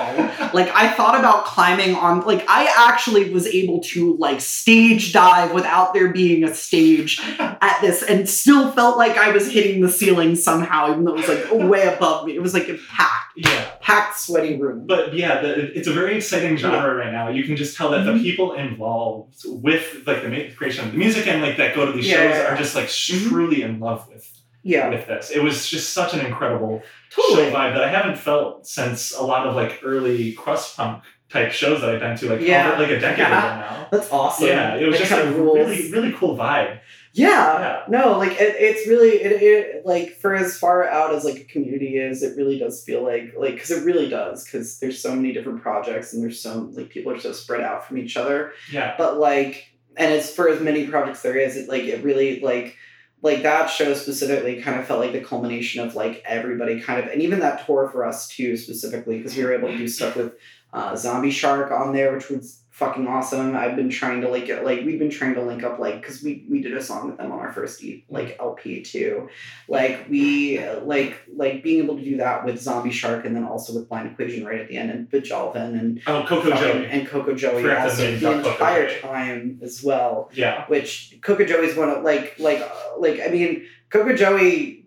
like 0.55 0.71
i 0.75 0.89
thought 0.97 1.19
about 1.19 1.45
climbing 1.45 1.95
on 1.97 2.21
like 2.21 2.45
i 2.49 2.73
actually 2.89 3.29
was 3.31 3.47
able 3.49 3.81
to 3.81 4.17
like 4.17 4.41
stage 4.41 5.13
dive 5.13 5.53
without 5.53 5.93
there 5.93 6.13
being 6.13 6.45
a 6.45 6.55
stage 6.55 7.21
at 7.41 7.79
this 7.83 8.03
and 8.05 8.29
still 8.29 8.71
felt 8.71 8.97
like 8.97 9.17
i 9.19 9.33
was 9.33 9.51
hitting 9.51 9.81
the 9.83 9.91
ceiling 9.91 10.37
somehow 10.37 10.89
even 10.93 11.05
though 11.05 11.15
it 11.17 11.27
was 11.27 11.29
like 11.29 11.69
way 11.71 11.83
above 11.93 12.25
me 12.25 12.35
it 12.37 12.41
was 12.41 12.55
like 12.55 12.69
a 12.69 12.79
packed 12.97 13.17
yeah. 13.37 13.71
packed 13.81 14.19
sweaty 14.19 14.57
room 14.57 14.87
But 14.87 15.15
yeah, 15.15 15.41
the, 15.41 15.77
it's 15.77 15.89
a 15.89 15.93
very 15.93 16.17
exciting 16.17 16.57
genre 16.57 16.95
right 16.95 17.13
now. 17.13 17.29
You 17.29 17.45
can 17.45 17.57
just 17.57 17.77
tell 17.77 17.91
that 17.93 18.01
Mhm. 18.05 18.15
the 18.19 18.23
people 18.23 18.53
involved 18.55 19.37
with 19.47 20.03
like 20.07 20.23
the 20.23 20.51
creation 20.57 20.85
of 20.87 20.93
the 20.93 20.99
music 20.99 21.27
and 21.29 21.41
like 21.41 21.57
that 21.57 21.75
go 21.75 21.87
to 21.87 21.93
these 21.93 22.07
Yeah, 22.09 22.15
shows 22.17 22.31
yeah, 22.31 22.43
yeah. 22.43 22.53
are 22.53 22.57
just 22.57 22.75
like 22.75 22.87
Mhm. 22.89 23.29
truly 23.31 23.63
in 23.63 23.79
love 23.81 24.07
with 24.13 24.29
yeah 24.63 24.89
with 24.89 25.07
this. 25.07 25.31
It 25.31 25.43
was 25.43 25.69
just 25.69 25.93
such 25.93 26.15
an 26.15 26.25
incredible 26.25 26.83
totally 27.11 27.51
show 27.51 27.57
vibe 27.57 27.75
that 27.75 27.85
I 27.85 27.89
haven't 27.89 28.19
felt 28.19 28.67
since 28.67 29.15
a 29.17 29.23
lot 29.23 29.47
of 29.47 29.55
like 29.55 29.81
early 29.85 30.33
crust 30.33 30.77
punk 30.77 31.03
type 31.31 31.53
shows 31.53 31.81
that 31.81 31.91
I've 31.91 32.01
been 32.01 32.17
to 32.19 32.31
like 32.31 32.41
Yeah. 32.41 32.73
over 32.73 32.83
like 32.83 32.91
a 32.91 33.01
decade 33.01 33.19
Yeah. 33.19 33.27
ago 33.29 33.61
now. 33.81 33.89
That's 33.93 34.11
awesome. 34.11 34.49
Yeah, 34.49 34.75
it 34.77 34.87
was 34.87 34.99
That 34.99 35.09
just 35.09 35.25
a 35.25 35.31
rules. 35.33 35.57
really 35.59 35.91
really 35.93 36.13
cool 36.13 36.37
vibe. 36.37 36.81
Yeah. 37.13 37.59
Yeah. 37.59 37.83
No, 37.89 38.19
like 38.19 38.33
it, 38.33 38.55
it's 38.59 38.87
really 38.89 39.11
it, 39.21 39.43
it 39.43 39.87
like 39.87 40.17
for 40.21 40.35
as 40.35 40.59
far 40.59 40.87
out 40.89 41.13
as 41.15 41.25
like 41.25 41.37
a 41.41 41.45
community 41.45 41.97
is, 41.99 42.23
it 42.23 42.37
really 42.37 42.59
does 42.59 42.85
feel 42.85 43.03
like 43.03 43.35
like 43.37 43.55
because 43.55 43.71
it 43.73 43.85
really 43.85 44.09
does 44.09 44.45
because 44.45 44.79
there's 44.79 45.01
so 45.01 45.15
many 45.15 45.33
different 45.33 45.61
projects 45.63 46.13
and 46.13 46.23
there's 46.23 46.41
so 46.41 46.69
like 46.73 46.89
people 46.91 47.13
are 47.13 47.19
so 47.19 47.33
spread 47.33 47.63
out 47.63 47.87
from 47.87 47.99
each 47.99 48.17
other. 48.17 48.53
Yeah. 48.73 48.95
But 48.99 49.19
like, 49.19 49.67
and 49.97 50.13
it's 50.13 50.31
for 50.33 50.49
as 50.49 50.61
many 50.61 50.87
projects 50.87 51.23
there 51.23 51.37
is, 51.37 51.57
it 51.57 51.69
like 51.69 51.83
it 51.85 52.05
really 52.05 52.41
like 52.41 52.77
like 53.23 53.43
that 53.43 53.67
show 53.67 53.95
specifically 53.95 54.63
kind 54.63 54.81
of 54.81 54.87
felt 54.87 55.01
like 55.01 55.13
the 55.13 55.21
culmination 55.21 55.85
of 55.85 55.95
like 55.95 56.23
everybody 56.25 56.81
kind 56.81 57.03
of 57.03 57.11
and 57.11 57.23
even 57.23 57.41
that 57.41 57.67
tour 57.67 57.89
for 57.91 58.05
us 58.05 58.29
too 58.29 58.57
specifically 58.57 59.19
because 59.19 59.37
we 59.37 59.45
were 59.45 59.55
able 59.55 59.69
to 59.69 59.77
do 59.77 59.89
stuff 59.89 60.17
with 60.17 60.33
uh, 60.73 60.97
Zombie 60.97 61.31
Shark 61.31 61.71
on 61.71 61.93
there 61.93 62.15
which 62.15 62.31
was 62.31 62.63
fucking 62.81 63.07
awesome. 63.07 63.55
I've 63.55 63.77
been 63.77 63.91
trying 63.91 64.23
to 64.23 64.29
like 64.29 64.47
get 64.47 64.65
like 64.65 64.79
we've 64.87 64.99
been 64.99 65.11
trying 65.11 65.35
to 65.35 65.43
link 65.43 65.63
up 65.63 65.79
like 65.79 66.01
because 66.01 66.23
we 66.23 66.45
we 66.49 66.61
did 66.63 66.75
a 66.77 66.83
song 66.83 67.07
with 67.09 67.19
them 67.19 67.31
on 67.31 67.39
our 67.39 67.53
first 67.53 67.85
E- 67.85 68.05
like 68.09 68.37
LP 68.41 68.83
too. 68.83 69.29
Like 69.69 70.07
we 70.09 70.59
like 70.83 71.23
like 71.37 71.63
being 71.63 71.85
able 71.85 71.97
to 71.97 72.03
do 72.05 72.17
that 72.17 72.45
with 72.45 72.61
Zombie 72.61 72.91
Shark 72.91 73.25
and 73.27 73.37
then 73.37 73.45
also 73.45 73.75
with 73.75 73.89
Blind 73.89 74.11
Equation 74.11 74.45
right 74.47 74.61
at 74.61 74.69
the 74.69 74.77
end 74.79 74.91
and 74.91 75.11
Bajalvin 75.11 75.79
and 75.79 76.01
Oh, 76.07 76.25
Coco 76.27 76.51
Joey. 76.51 76.87
and 76.87 77.07
Coco 77.07 77.35
Joey 77.35 77.63
Forgot 77.63 77.75
to 77.77 77.83
also 77.91 78.03
name 78.03 78.21
the 78.21 78.33
Coco 78.43 78.51
entire 78.53 78.89
Joey. 78.89 79.01
time 79.01 79.61
as 79.63 79.83
well 79.85 80.31
Yeah. 80.33 80.65
which 80.69 81.17
Coco 81.21 81.45
Joey's 81.45 81.77
one 81.77 81.91
of 81.91 82.03
like 82.03 82.35
like 82.39 82.61
uh, 82.63 82.99
like 82.99 83.21
I 83.21 83.29
mean 83.29 83.67
Coco 83.91 84.15
Joey. 84.15 84.80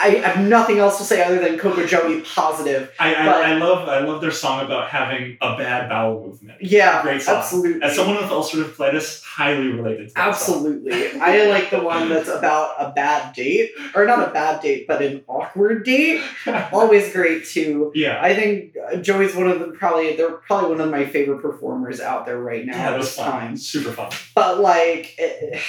I, 0.00 0.08
have 0.28 0.46
nothing 0.46 0.78
else 0.78 0.98
to 0.98 1.04
say 1.04 1.22
other 1.22 1.38
than 1.40 1.58
Coco 1.58 1.84
Joey 1.86 2.20
positive. 2.22 2.90
I, 2.98 3.14
I, 3.14 3.26
But- 3.26 3.44
I 3.44 3.54
love 3.58 3.88
I 3.88 3.98
love 4.00 4.20
their 4.20 4.30
song 4.30 4.64
about 4.64 4.88
having 4.90 5.36
a 5.40 5.56
bad 5.56 5.88
bowel 5.88 6.26
movement. 6.26 6.62
Yeah, 6.62 7.02
Great 7.02 7.22
song. 7.22 7.36
absolutely. 7.36 7.82
As 7.82 7.96
someone 7.96 8.16
with 8.16 8.26
ulcerative 8.30 8.74
colitis, 8.76 9.22
highly 9.24 9.68
related 9.68 10.08
to. 10.14 10.18
Absolutely. 10.18 11.20
I 11.20 11.46
like 11.48 11.70
the 11.70 11.80
one 11.82 12.08
that's 12.08 12.28
about 12.28 12.74
a 12.78 12.90
bad 12.92 13.34
date, 13.34 13.72
or 13.94 14.06
not 14.06 14.28
a 14.28 14.30
bad 14.32 14.60
date, 14.62 14.86
but 14.86 15.02
an 15.02 15.22
awkward 15.26 15.84
date. 15.84 16.22
Always 16.72 17.12
great 17.12 17.46
too. 17.46 17.92
yeah. 17.94 18.20
I 18.22 18.34
think 18.34 18.76
Joey's 19.02 19.34
one 19.34 19.48
of 19.48 19.58
the 19.60 19.68
probably 19.68 20.16
they're 20.16 20.30
probably 20.32 20.70
one 20.70 20.80
of 20.80 20.90
my 20.90 21.04
favorite 21.06 21.40
performers 21.42 22.00
out 22.00 22.26
there 22.26 22.38
right 22.38 22.64
now 22.64 22.72
Yeah, 22.76 22.86
at 22.86 22.90
that 22.90 22.98
was 22.98 23.14
fun. 23.16 23.30
time. 23.30 23.56
Super 23.56 23.92
fun. 23.92 24.10
but 24.34 24.60
like 24.60 25.14
it 25.18 25.60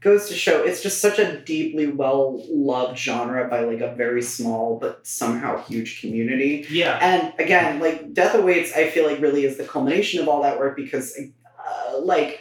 goes 0.00 0.28
to 0.28 0.34
show 0.34 0.62
it's 0.64 0.82
just 0.82 1.00
such 1.00 1.18
a 1.18 1.40
deeply 1.42 1.86
well 1.86 2.42
loved 2.50 2.98
genre 2.98 3.46
by 3.48 3.60
like 3.60 3.80
a 3.80 3.94
very 3.94 4.22
small 4.22 4.78
but 4.78 5.06
somehow 5.06 5.62
huge 5.64 6.00
community 6.00 6.66
Yeah. 6.70 6.98
and 7.02 7.32
again 7.38 7.80
like 7.80 8.12
death 8.14 8.34
awaits 8.34 8.72
i 8.74 8.88
feel 8.88 9.06
like 9.06 9.20
really 9.20 9.44
is 9.44 9.56
the 9.58 9.64
culmination 9.64 10.20
of 10.22 10.28
all 10.28 10.42
that 10.42 10.58
work 10.58 10.74
because 10.76 11.16
uh, 11.18 11.98
like 12.00 12.40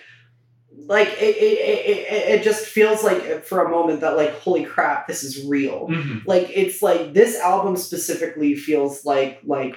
like 0.88 1.10
it, 1.20 1.36
it, 1.36 1.60
it, 1.60 2.40
it, 2.40 2.44
just 2.44 2.66
feels 2.66 3.04
like 3.04 3.44
for 3.44 3.64
a 3.64 3.70
moment 3.70 4.00
that 4.02 4.16
like 4.16 4.34
holy 4.40 4.64
crap 4.64 5.08
this 5.08 5.24
is 5.24 5.46
real 5.46 5.88
Mhm. 5.90 6.26
like 6.26 6.50
it's 6.56 6.82
like 6.82 7.14
this 7.14 7.38
album 7.40 7.76
specifically 7.76 8.56
feels 8.56 9.06
like 9.06 9.40
like 9.44 9.76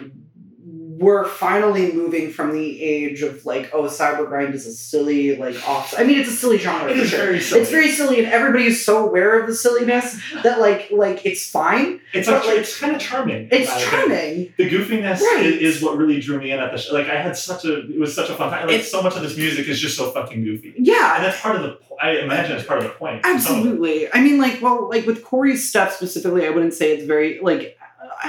we're 1.02 1.24
finally 1.26 1.92
moving 1.92 2.30
from 2.30 2.52
the 2.52 2.82
age 2.82 3.22
of 3.22 3.44
like 3.44 3.70
oh 3.74 3.84
cyber 3.84 4.26
grind 4.28 4.54
is 4.54 4.66
a 4.66 4.72
silly 4.72 5.36
like 5.36 5.56
off 5.68 5.94
i 5.98 6.04
mean 6.04 6.18
it's 6.20 6.28
a 6.30 6.38
silly 6.42 6.58
genre 6.58 6.90
It 6.90 6.96
is 6.98 7.10
sure. 7.10 7.18
very 7.26 7.40
silly. 7.40 7.60
it's 7.62 7.70
very 7.70 7.90
silly 7.90 8.18
and 8.22 8.28
everybody 8.32 8.66
is 8.66 8.84
so 8.84 8.94
aware 9.06 9.38
of 9.40 9.46
the 9.46 9.54
silliness 9.54 10.18
that 10.42 10.60
like 10.60 10.88
like 10.92 11.26
it's 11.26 11.44
fine 11.48 12.00
It's 12.12 12.28
but, 12.28 12.38
like, 12.40 12.46
like, 12.46 12.58
it's 12.58 12.78
kind 12.78 12.94
of 12.96 13.00
charming. 13.02 13.48
it's 13.50 13.72
charming 13.84 14.52
The 14.56 14.70
goofiness 14.70 15.20
Right. 15.20 15.46
i- 15.46 15.58
is, 15.68 15.82
what 15.82 15.96
really 15.98 16.20
drew 16.20 16.38
me 16.38 16.50
in 16.52 16.58
at 16.60 16.70
the 16.72 16.78
show. 16.78 16.92
Like 16.94 17.08
I 17.08 17.20
had 17.20 17.36
such 17.36 17.64
a 17.64 17.74
it 17.90 17.98
was 17.98 18.14
such 18.14 18.28
a 18.30 18.34
fun 18.34 18.50
time. 18.50 18.66
Like 18.66 18.74
It's- 18.76 18.90
so 18.90 19.02
much 19.02 19.16
of 19.16 19.22
this 19.22 19.36
music 19.36 19.66
is 19.68 19.80
just 19.80 19.96
so 19.96 20.10
fucking 20.10 20.44
goofy, 20.44 20.74
Yeah, 20.78 21.16
and 21.16 21.24
that's 21.24 21.40
part 21.40 21.56
of 21.56 21.62
the. 21.62 21.78
I 22.00 22.18
imagine 22.18 22.56
it's 22.56 22.66
part 22.66 22.78
of 22.80 22.84
the 22.84 22.90
point. 22.90 23.20
Absolutely. 23.24 24.12
I 24.12 24.20
mean, 24.20 24.38
like, 24.38 24.60
well, 24.60 24.88
like 24.88 25.06
with 25.06 25.22
Corey's 25.24 25.68
stuff 25.68 25.94
specifically, 25.94 26.46
I 26.46 26.50
wouldn't 26.50 26.74
say 26.74 26.92
it's 26.96 27.06
very 27.06 27.38
like 27.40 27.78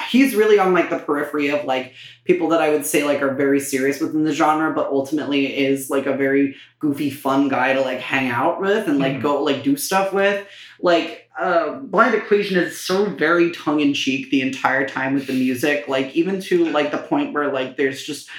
he's 0.10 0.36
really 0.36 0.60
on 0.60 0.74
like 0.74 0.90
the 0.90 1.00
periphery 1.00 1.50
of 1.50 1.66
like 1.66 1.94
people 2.26 2.50
that 2.50 2.62
I 2.62 2.70
would 2.70 2.86
say 2.86 3.04
like 3.04 3.22
are 3.22 3.34
very 3.34 3.60
serious 3.60 4.00
within 4.00 4.24
the 4.24 4.34
genre, 4.34 4.74
but 4.74 4.88
ultimately 4.88 5.58
is 5.58 5.90
like 5.90 6.06
a 6.06 6.16
very 6.16 6.56
goofy, 6.80 7.10
fun 7.10 7.50
guy 7.50 7.74
to 7.74 7.82
like 7.82 8.00
hang 8.00 8.30
out 8.30 8.62
with 8.62 8.88
and 8.88 9.00
like 9.00 9.18
Mhm. 9.18 9.22
go 9.22 9.44
like 9.44 9.64
do 9.64 9.76
stuff 9.78 10.14
with. 10.14 10.46
Like, 10.82 11.30
uh, 11.40 11.80
Blind 11.80 12.14
Equation 12.14 12.58
is 12.58 12.80
so 12.80 13.06
very 13.06 13.52
tongue 13.52 13.80
in 13.80 13.94
cheek 13.94 14.30
the 14.30 14.42
entire 14.42 14.88
time 14.88 15.14
with 15.14 15.28
the 15.28 15.34
music, 15.34 15.88
like 15.88 16.14
even 16.16 16.42
to 16.42 16.66
like 16.66 16.92
the 16.92 16.98
point 16.98 17.34
where 17.34 17.52
like 17.52 17.78
there's 17.78 18.04
just 18.04 18.30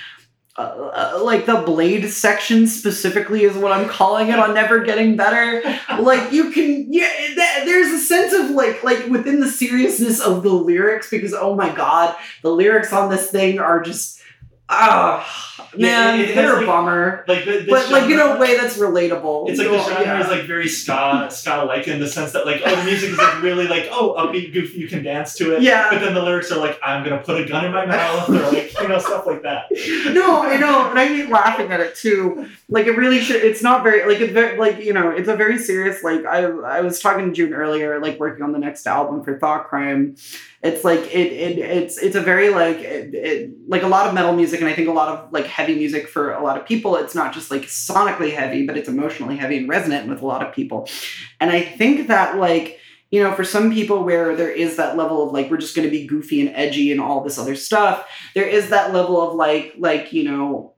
uh, 0.57 0.61
uh, 1.17 1.21
like 1.25 1.47
the 1.47 1.63
blade 1.63 2.09
section 2.09 2.69
specifically 2.69 3.43
is 3.43 3.57
what 3.57 3.73
I'm 3.73 3.89
calling 3.89 4.29
it 4.29 4.39
on 4.39 4.55
Never 4.55 4.85
Getting 4.85 5.17
Better. 5.17 5.63
Like 5.99 6.33
you 6.33 6.53
can, 6.53 6.93
yeah, 6.93 7.09
th- 7.09 7.65
there's 7.65 7.89
a 7.89 7.99
sense 7.99 8.33
of 8.33 8.51
like, 8.51 8.85
like 8.85 9.07
within 9.07 9.41
the 9.41 9.49
seriousness 9.49 10.21
of 10.21 10.43
the 10.43 10.53
lyrics 10.53 11.11
because 11.11 11.35
oh 11.35 11.57
my 11.57 11.75
god, 11.75 12.15
the 12.43 12.51
lyrics 12.51 12.93
on 12.93 13.11
this 13.11 13.31
thing 13.31 13.59
are 13.59 13.83
just 13.83 14.21
Yeah, 14.71 15.23
man, 15.77 16.21
it- 16.21 16.31
it 16.31 16.45
a 16.45 16.53
like- 16.55 16.67
bummer. 16.67 17.25
Like 17.29 17.45
the, 17.45 17.67
But 17.69 17.91
like 17.91 18.09
in 18.11 18.19
a 18.19 18.37
way 18.39 18.57
that's 18.57 18.79
relatable. 18.79 19.49
It's 19.51 19.59
like 19.59 19.69
the 19.69 19.79
genre 19.83 20.03
yeah. 20.03 20.21
is 20.23 20.29
like 20.29 20.45
very 20.45 20.69
ska 20.69 21.29
ska 21.31 21.65
like 21.67 21.89
in 21.89 22.01
the 22.01 22.07
sense 22.09 22.33
that 22.33 22.47
like 22.47 22.63
oh 22.65 22.75
the 22.77 22.85
music 22.85 23.11
is 23.11 23.19
like 23.19 23.43
really 23.43 23.67
like 23.67 23.89
oh 23.91 24.15
upbeat 24.17 24.53
goofy 24.53 24.79
you 24.79 24.89
can 24.89 25.03
dance 25.03 25.35
to 25.37 25.55
it 25.57 25.63
Yeah. 25.63 25.89
but 25.91 26.01
then 26.01 26.15
the 26.15 26.23
lyrics 26.23 26.51
are 26.53 26.59
like 26.59 26.79
I'm 26.83 27.03
gonna 27.05 27.19
put 27.19 27.41
a 27.41 27.45
gun 27.45 27.65
in 27.65 27.73
my 27.73 27.87
mouth 27.87 28.29
or 28.29 28.41
like 28.53 28.73
you 28.81 28.89
know 28.89 28.99
stuff 28.99 29.27
like 29.27 29.43
that 29.43 29.67
no, 30.15 30.43
I 30.43 30.57
know, 30.57 30.89
and 30.91 30.99
I 30.99 31.07
hate 31.07 31.29
laughing 31.29 31.71
at 31.73 31.81
it 31.81 31.97
too. 31.97 32.47
Like 32.69 32.87
it 32.87 32.93
really 32.97 33.21
should. 33.21 33.43
It's 33.45 33.63
not 33.63 33.83
very 33.83 34.07
like 34.09 34.21
it's 34.21 34.33
very 34.33 34.57
like 34.59 34.79
you 34.79 34.93
know 34.93 35.11
it's 35.11 35.29
a 35.29 35.37
very 35.37 35.59
serious. 35.59 36.03
Like 36.03 36.25
I 36.25 36.45
I 36.45 36.81
was 36.81 37.01
talking 37.01 37.27
to 37.27 37.33
June 37.33 37.53
earlier, 37.53 38.01
like 38.01 38.19
working 38.21 38.43
on 38.45 38.53
the 38.53 38.59
next 38.59 38.87
album 38.87 39.23
for 39.25 39.39
Thought 39.39 39.69
Crime. 39.69 40.17
It's 40.65 40.83
like 40.83 41.01
it, 41.15 41.33
it 41.33 41.59
it's 41.59 41.99
it's 41.99 42.17
a 42.17 42.23
very 42.23 42.49
like 42.49 42.79
it, 42.79 43.15
it, 43.15 43.51
like 43.69 43.83
a 43.83 43.87
lot 43.87 44.07
of 44.09 44.15
metal 44.15 44.33
music, 44.33 44.61
and 44.61 44.69
I 44.69 44.73
think 44.73 44.89
a 44.89 44.93
lot 44.93 45.09
of 45.09 45.31
like 45.31 45.45
heavy 45.45 45.77
music 45.77 46.09
for 46.09 46.33
a 46.33 46.43
lot 46.43 46.59
of 46.59 46.67
people. 46.67 46.97
It's 46.97 47.15
not 47.15 47.35
just 47.35 47.51
like 47.51 47.63
sonically 47.63 48.33
heavy, 48.33 48.67
but 48.67 48.79
it's 48.79 48.89
emotionally 48.89 49.37
heavy 49.37 49.59
and 49.59 49.69
resonant 49.69 50.09
with 50.09 50.23
a 50.23 50.27
lot 50.27 50.45
of 50.45 50.55
people. 50.55 50.89
And 51.39 51.51
I 51.51 51.61
think 51.61 52.09
that 52.09 52.39
like 52.39 52.81
you 53.11 53.23
know, 53.23 53.33
for 53.33 53.45
some 53.45 53.73
people 53.73 54.03
where 54.03 54.35
there 54.35 54.51
is 54.51 54.77
that 54.77 54.97
level 54.97 55.23
of 55.23 55.33
like 55.33 55.51
we're 55.51 55.59
just 55.59 55.77
going 55.77 55.87
to 55.87 55.91
be 55.91 56.07
goofy 56.07 56.41
and 56.41 56.57
edgy 56.57 56.91
and 56.91 57.01
all 57.01 57.23
this 57.23 57.39
other 57.39 57.55
stuff, 57.55 58.09
there 58.35 58.49
is 58.49 58.71
that 58.71 58.93
level 58.93 59.23
of 59.23 59.35
like 59.35 59.75
like 59.79 60.13
you 60.13 60.25
know 60.25 60.74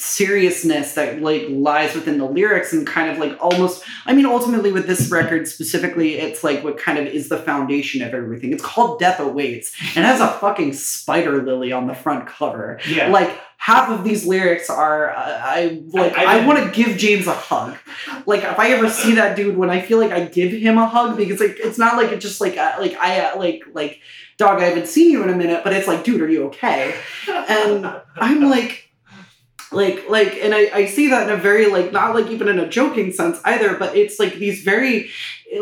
seriousness 0.00 0.94
that 0.94 1.20
like 1.20 1.44
lies 1.48 1.94
within 1.94 2.18
the 2.18 2.24
lyrics 2.24 2.72
and 2.72 2.86
kind 2.86 3.10
of 3.10 3.18
like 3.18 3.36
almost 3.42 3.82
i 4.06 4.12
mean 4.12 4.26
ultimately 4.26 4.72
with 4.72 4.86
this 4.86 5.10
record 5.10 5.46
specifically 5.46 6.14
it's 6.14 6.42
like 6.42 6.64
what 6.64 6.78
kind 6.78 6.98
of 6.98 7.06
is 7.06 7.28
the 7.28 7.36
foundation 7.38 8.02
of 8.02 8.14
everything. 8.14 8.52
It's 8.52 8.62
called 8.62 8.98
death 8.98 9.20
awaits. 9.20 9.72
And 9.96 10.04
has 10.04 10.20
a 10.20 10.28
fucking 10.28 10.72
spider 10.74 11.42
lily 11.42 11.72
on 11.72 11.86
the 11.86 11.94
front 11.94 12.26
cover. 12.26 12.78
Yeah. 12.88 13.08
Like 13.08 13.38
half 13.56 13.90
of 13.90 14.04
these 14.04 14.24
lyrics 14.26 14.70
are 14.70 15.10
uh, 15.10 15.40
i 15.42 15.82
like 15.88 16.16
I- 16.16 16.24
I 16.24 16.38
i, 16.38 16.46
want 16.46 16.64
to 16.64 16.70
give 16.70 16.96
james 16.96 17.26
a 17.26 17.34
hug. 17.34 17.76
Like 18.26 18.42
if 18.42 18.58
i 18.58 18.70
ever 18.70 18.88
see 18.88 19.14
that 19.16 19.36
dude 19.36 19.56
when 19.56 19.68
i 19.70 19.80
feel 19.80 19.98
like 19.98 20.12
i 20.12 20.24
give 20.24 20.52
him 20.52 20.78
a 20.78 20.86
hug 20.86 21.16
because 21.16 21.40
like 21.40 21.56
it's 21.58 21.78
not 21.78 21.96
like 21.96 22.10
it's 22.12 22.24
just 22.24 22.40
like 22.40 22.56
uh, 22.56 22.76
like 22.78 22.94
i 22.96 23.20
uh, 23.20 23.38
like 23.38 23.62
like 23.74 24.00
dog 24.38 24.60
i 24.60 24.64
haven't 24.64 24.86
seen 24.88 25.10
you 25.10 25.22
in 25.22 25.28
a 25.28 25.36
minute 25.36 25.62
but 25.62 25.72
it's 25.74 25.86
like 25.86 26.04
dude 26.04 26.20
are 26.22 26.28
you 26.28 26.44
okay? 26.46 26.94
And 27.28 27.86
i'm 28.16 28.48
like 28.48 28.89
like 29.72 30.08
like 30.08 30.34
and 30.42 30.54
I, 30.54 30.70
I 30.74 30.86
see 30.86 31.08
that 31.08 31.28
in 31.28 31.32
a 31.32 31.36
very 31.36 31.66
like 31.66 31.92
not 31.92 32.14
like 32.14 32.28
even 32.28 32.48
in 32.48 32.58
a 32.58 32.68
joking 32.68 33.12
sense 33.12 33.40
either 33.44 33.76
but 33.76 33.96
it's 33.96 34.18
like 34.18 34.34
these 34.34 34.62
very 34.62 35.10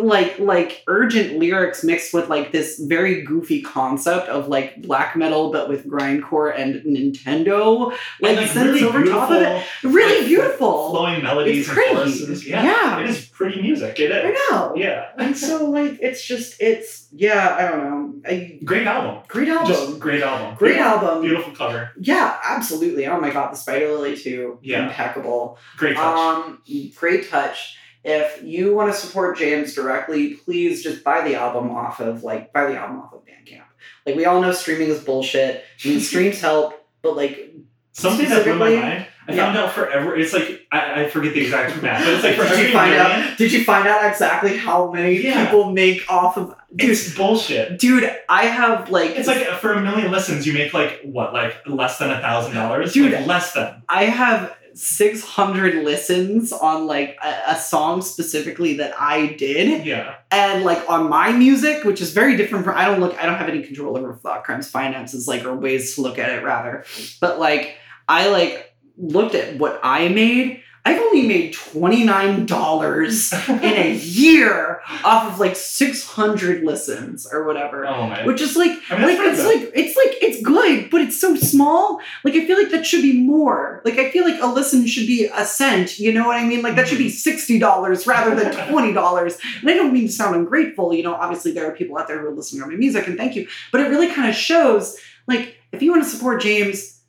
like 0.01 0.39
like 0.39 0.83
urgent 0.87 1.39
lyrics 1.39 1.83
mixed 1.83 2.13
with 2.13 2.29
like 2.29 2.53
this 2.53 2.79
very 2.79 3.23
goofy 3.23 3.63
concept 3.63 4.29
of 4.29 4.49
like 4.49 4.81
black 4.83 5.17
metal 5.17 5.51
but 5.51 5.69
with 5.69 5.87
grindcore 5.87 6.53
and 6.57 6.75
nintendo. 6.85 7.91
Like, 8.21 8.37
and, 8.37 8.47
like 8.47 8.55
really 8.55 8.85
over 8.85 9.05
top 9.05 9.31
of 9.31 9.37
it. 9.37 9.65
beautiful, 9.83 9.91
really 9.91 10.19
like, 10.19 10.27
beautiful. 10.27 10.91
flowing 10.91 11.23
melodies 11.23 11.69
It's 11.69 11.69
and 11.69 11.79
choruses. 11.97 12.47
Yeah, 12.47 12.63
Yeah. 12.65 13.01
it 13.01 13.09
is 13.11 13.27
pretty 13.27 13.63
music. 13.63 13.99
It 13.99 14.11
is. 14.11 14.25
I 14.25 14.51
know. 14.55 14.75
Yeah. 14.77 15.11
And 15.17 15.37
so 15.37 15.71
like 15.71 15.99
it's 16.01 16.25
just 16.25 16.61
it's 16.61 17.09
yeah 17.13 17.57
i 17.59 17.69
don't 17.69 17.85
know. 17.85 18.15
A 18.27 18.61
great 18.65 18.87
album. 18.87 19.23
Great 19.29 19.49
album. 19.49 19.67
Just 19.69 19.99
great 20.01 20.23
album. 20.23 20.57
Great 20.57 20.75
beautiful, 20.75 21.09
album. 21.09 21.23
Beautiful 21.23 21.53
cover. 21.55 21.91
Yeah 21.99 22.37
absolutely. 22.45 23.07
Oh 23.07 23.21
my 23.21 23.31
god 23.31 23.53
the 23.53 23.57
spider 23.57 23.89
lily 23.93 24.17
too. 24.17 24.59
Yeah. 24.63 24.87
impeccable. 24.89 25.59
Great 25.77 25.97
touch. 25.97 26.19
Um, 26.19 26.63
great 26.97 27.29
touch. 27.31 27.77
If 28.05 28.43
you 28.43 28.75
want 28.75 28.93
to 28.93 28.99
support 28.99 29.37
James 29.39 29.75
directly, 29.75 30.35
please 30.35 30.83
just 30.83 31.03
buy 31.05 31.27
the 31.27 31.35
album 31.35 31.71
off 31.71 32.01
of 32.01 32.23
like 32.23 32.53
buy 32.53 32.67
the 32.67 32.77
album 32.79 33.01
off 33.01 33.13
of 33.13 33.21
Bandcamp. 33.25 33.63
Like 34.07 34.17
we 34.17 34.25
all 34.25 34.41
know 34.41 34.53
streaming 34.53 34.89
is 34.89 35.03
bullshit. 35.03 35.65
I 35.85 35.89
mean 35.89 36.01
streams 36.11 36.41
help, 36.41 36.75
but 37.03 37.17
like 37.17 37.53
something 37.93 38.29
that 38.29 38.45
blew 38.45 38.55
my 38.55 38.71
mind 38.71 39.07
I 39.27 39.33
Yeah. 39.35 39.45
found 39.45 39.59
out 39.59 39.73
forever 39.73 40.17
it's 40.17 40.33
like 40.33 40.67
I, 40.73 41.03
I 41.03 41.09
forget 41.11 41.35
the 41.35 41.41
exact 41.41 41.83
math 41.83 42.03
but 42.05 42.15
it's 42.15 42.23
like 42.25 42.37
for 42.37 42.45
did 42.45 42.53
every 42.53 42.67
you 42.69 42.73
find 42.73 42.91
million, 42.93 43.11
out 43.33 43.37
did 43.39 43.53
you 43.53 43.65
find 43.65 43.87
out 43.89 44.05
exactly 44.11 44.57
how 44.57 44.91
many 44.93 45.17
Yeah. 45.21 45.45
people 45.45 45.71
make 45.73 46.11
off 46.11 46.39
of 46.39 46.55
dude 46.75 46.91
it's 46.91 47.15
bullshit 47.17 47.79
dude, 47.79 48.11
I 48.29 48.45
have 48.47 48.89
like 48.91 49.11
It's 49.17 49.27
like 49.29 49.47
for 49.61 49.73
a 49.75 49.81
million 49.83 50.11
listens, 50.13 50.47
you 50.47 50.53
make 50.55 50.73
like 50.73 51.01
what, 51.03 51.35
like 51.35 51.57
less 51.67 51.99
than 51.99 52.11
a 52.11 52.21
thousand 52.21 52.55
dollars? 52.55 52.93
Dude. 52.95 53.13
Like, 53.13 53.27
less 53.27 53.53
than. 53.53 53.83
I 53.89 54.05
have 54.05 54.55
600 54.79 55.83
listens 55.83 56.53
on 56.53 56.87
like 56.87 57.19
a, 57.23 57.53
a 57.53 57.57
song 57.57 58.01
specifically 58.01 58.77
that 58.77 58.95
I 58.99 59.35
did. 59.35 59.85
Yeah. 59.85 60.15
and 60.31 60.65
like 60.65 60.89
on 60.89 61.09
my 61.09 61.33
music, 61.33 61.83
which 61.85 62.01
is 62.01 62.13
very 62.13 62.37
different 62.37 62.65
from 62.65 62.77
I 62.77 62.85
don't 62.85 63.01
look 63.01 63.19
I 63.19 63.27
don't 63.27 63.39
have 63.39 63.49
any 63.49 63.63
control 63.63 63.99
over 63.99 64.15
Thought 64.15 64.45
Crimes 64.45 64.71
finances 64.71 65.27
like 65.27 65.45
or 65.45 65.55
ways 65.57 65.97
to 65.97 66.03
look 66.03 66.19
at 66.19 66.31
it 66.31 66.45
rather. 66.45 66.85
But 67.21 67.41
like 67.41 67.77
I 68.09 68.29
like 68.29 68.73
looked 68.97 69.35
at 69.35 69.59
what 69.59 69.81
I 69.83 70.09
made. 70.09 70.63
I've 70.89 71.01
only 71.03 71.27
made 71.27 71.53
$29 71.53 73.63
in 73.63 73.77
a 73.77 73.95
year 73.95 74.81
off 75.05 75.35
of 75.35 75.39
like 75.39 75.55
600 75.55 76.65
listens 76.65 77.27
or 77.31 77.45
whatever. 77.45 77.87
oh 77.87 78.09
my. 78.09 78.25
Which 78.25 78.41
is 78.41 78.57
like 78.57 78.73
I 78.89 78.97
mean, 78.97 79.09
like 79.09 79.19
it's 79.19 79.43
good. 79.43 79.63
like 79.63 79.73
it's 79.75 79.97
like 79.97 80.17
it's 80.23 80.43
good, 80.43 80.89
but 80.89 81.03
it's 81.03 81.21
so 81.21 81.37
small. 81.37 82.01
Like 82.25 82.33
I 82.35 82.47
feel 82.47 82.57
like 82.57 82.71
that 82.71 82.87
should 82.87 83.03
be 83.03 83.21
more. 83.21 83.83
Like 83.85 83.99
I 83.99 84.11
feel 84.11 84.25
like 84.25 84.41
a 84.41 84.47
listen 84.47 84.87
should 84.87 85.07
be 85.07 85.27
a 85.27 85.45
cent. 85.45 85.99
You 85.99 86.11
know 86.11 86.27
what 86.27 86.39
I 86.39 86.45
mean? 86.45 86.63
Like 86.63 86.77
that 86.77 86.89
should 86.89 86.97
be 86.97 87.09
mm-hmm. 87.09 87.11
sixty 87.11 87.59
dollars 87.59 88.07
rather 88.07 88.35
than 88.35 88.69
twenty 88.71 88.95
dollars. 88.95 89.37
And 89.61 89.69
I 89.69 89.75
don't 89.75 89.93
mean 89.93 90.07
to 90.07 90.13
sound 90.13 90.37
ungrateful. 90.37 90.95
You 90.95 91.03
know, 91.03 91.15
obviously 91.15 91.53
there 91.53 91.69
are 91.69 91.75
people 91.75 91.99
out 91.99 92.09
there 92.09 92.19
who 92.19 92.29
are 92.29 92.35
listening 92.35 92.63
to 92.63 92.69
my 92.69 92.77
music, 92.77 93.07
and 93.07 93.19
thank 93.19 93.37
you. 93.37 93.47
But 93.73 93.83
it 93.83 93.89
really 93.89 94.11
kind 94.11 94.29
of 94.29 94.35
shows, 94.35 94.97
like, 95.27 95.59
if 95.73 95.83
you 95.83 95.91
want 95.91 96.05
to 96.05 96.09
support 96.09 96.41
James, 96.41 97.01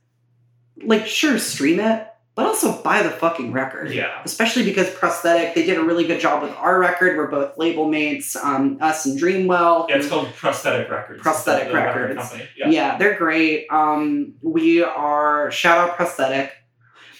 like, 0.83 1.07
sure, 1.07 1.39
stream 1.39 1.79
it, 1.79 2.08
but 2.39 2.47
also 2.47 2.81
buy 2.81 3.03
the 3.03 3.09
fucking 3.09 3.51
record 3.51 3.91
yeah. 3.93 4.21
especially 4.23 4.63
because 4.63 4.89
prosthetic 4.91 5.53
they 5.55 5.65
did 5.65 5.77
a 5.77 5.83
really 5.83 6.05
good 6.07 6.19
job 6.21 6.41
with 6.41 6.51
our 6.55 6.79
record 6.79 7.17
we're 7.17 7.27
both 7.27 7.57
label 7.57 7.89
mates 7.89 8.35
um, 8.37 8.77
us 8.79 9.05
and 9.05 9.19
dreamwell 9.19 9.87
Yeah, 9.89 9.97
it's 9.97 10.07
called 10.07 10.33
Prosthetic 10.35 10.89
Records. 10.89 11.21
Prosthetic 11.21 11.67
The 11.67 11.73
record 11.73 12.09
Records. 12.09 12.29
company. 12.29 12.49
yeah. 12.57 12.69
Yeah. 12.69 12.97
they're 12.97 13.17
great 13.17 13.67
um, 13.69 14.35
we 14.41 14.81
are 14.83 15.51
shout 15.51 15.77
out 15.89 15.95
prosthetic 15.97 16.53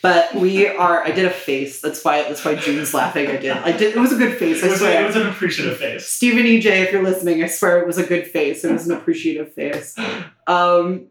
but 0.01 0.33
we 0.33 0.65
are 0.65 1.03
i 1.03 1.11
did 1.11 1.25
a 1.25 1.29
face 1.29 1.81
that's 1.81 2.05
why 2.05 2.23
that's 2.23 2.43
why 2.45 2.55
june's 2.55 2.93
laughing 2.93 3.27
i 3.27 3.35
did 3.35 3.51
i 3.51 3.71
did 3.73 3.93
it 3.95 3.99
was 3.99 4.13
a 4.13 4.15
good 4.15 4.37
face 4.37 4.63
It 4.63 4.67
i 4.67 4.69
was, 4.69 4.81
a, 4.81 5.01
it 5.01 5.05
was 5.05 5.15
an 5.17 5.27
appreciative 5.27 5.77
face. 5.77 6.07
Stephen 6.07 6.45
EJ, 6.45 6.65
if 6.85 6.91
you're 6.93 7.03
listening, 7.03 7.43
I 7.43 7.47
swear 7.47 7.81
it 7.81 7.85
was 7.87 7.97
a 7.97 8.05
good 8.05 8.25
face. 8.27 8.63
It 8.63 8.71
was 8.71 8.87
an 8.87 8.95
appreciative 8.95 9.53
face. 9.53 9.95
Um, 10.47 11.09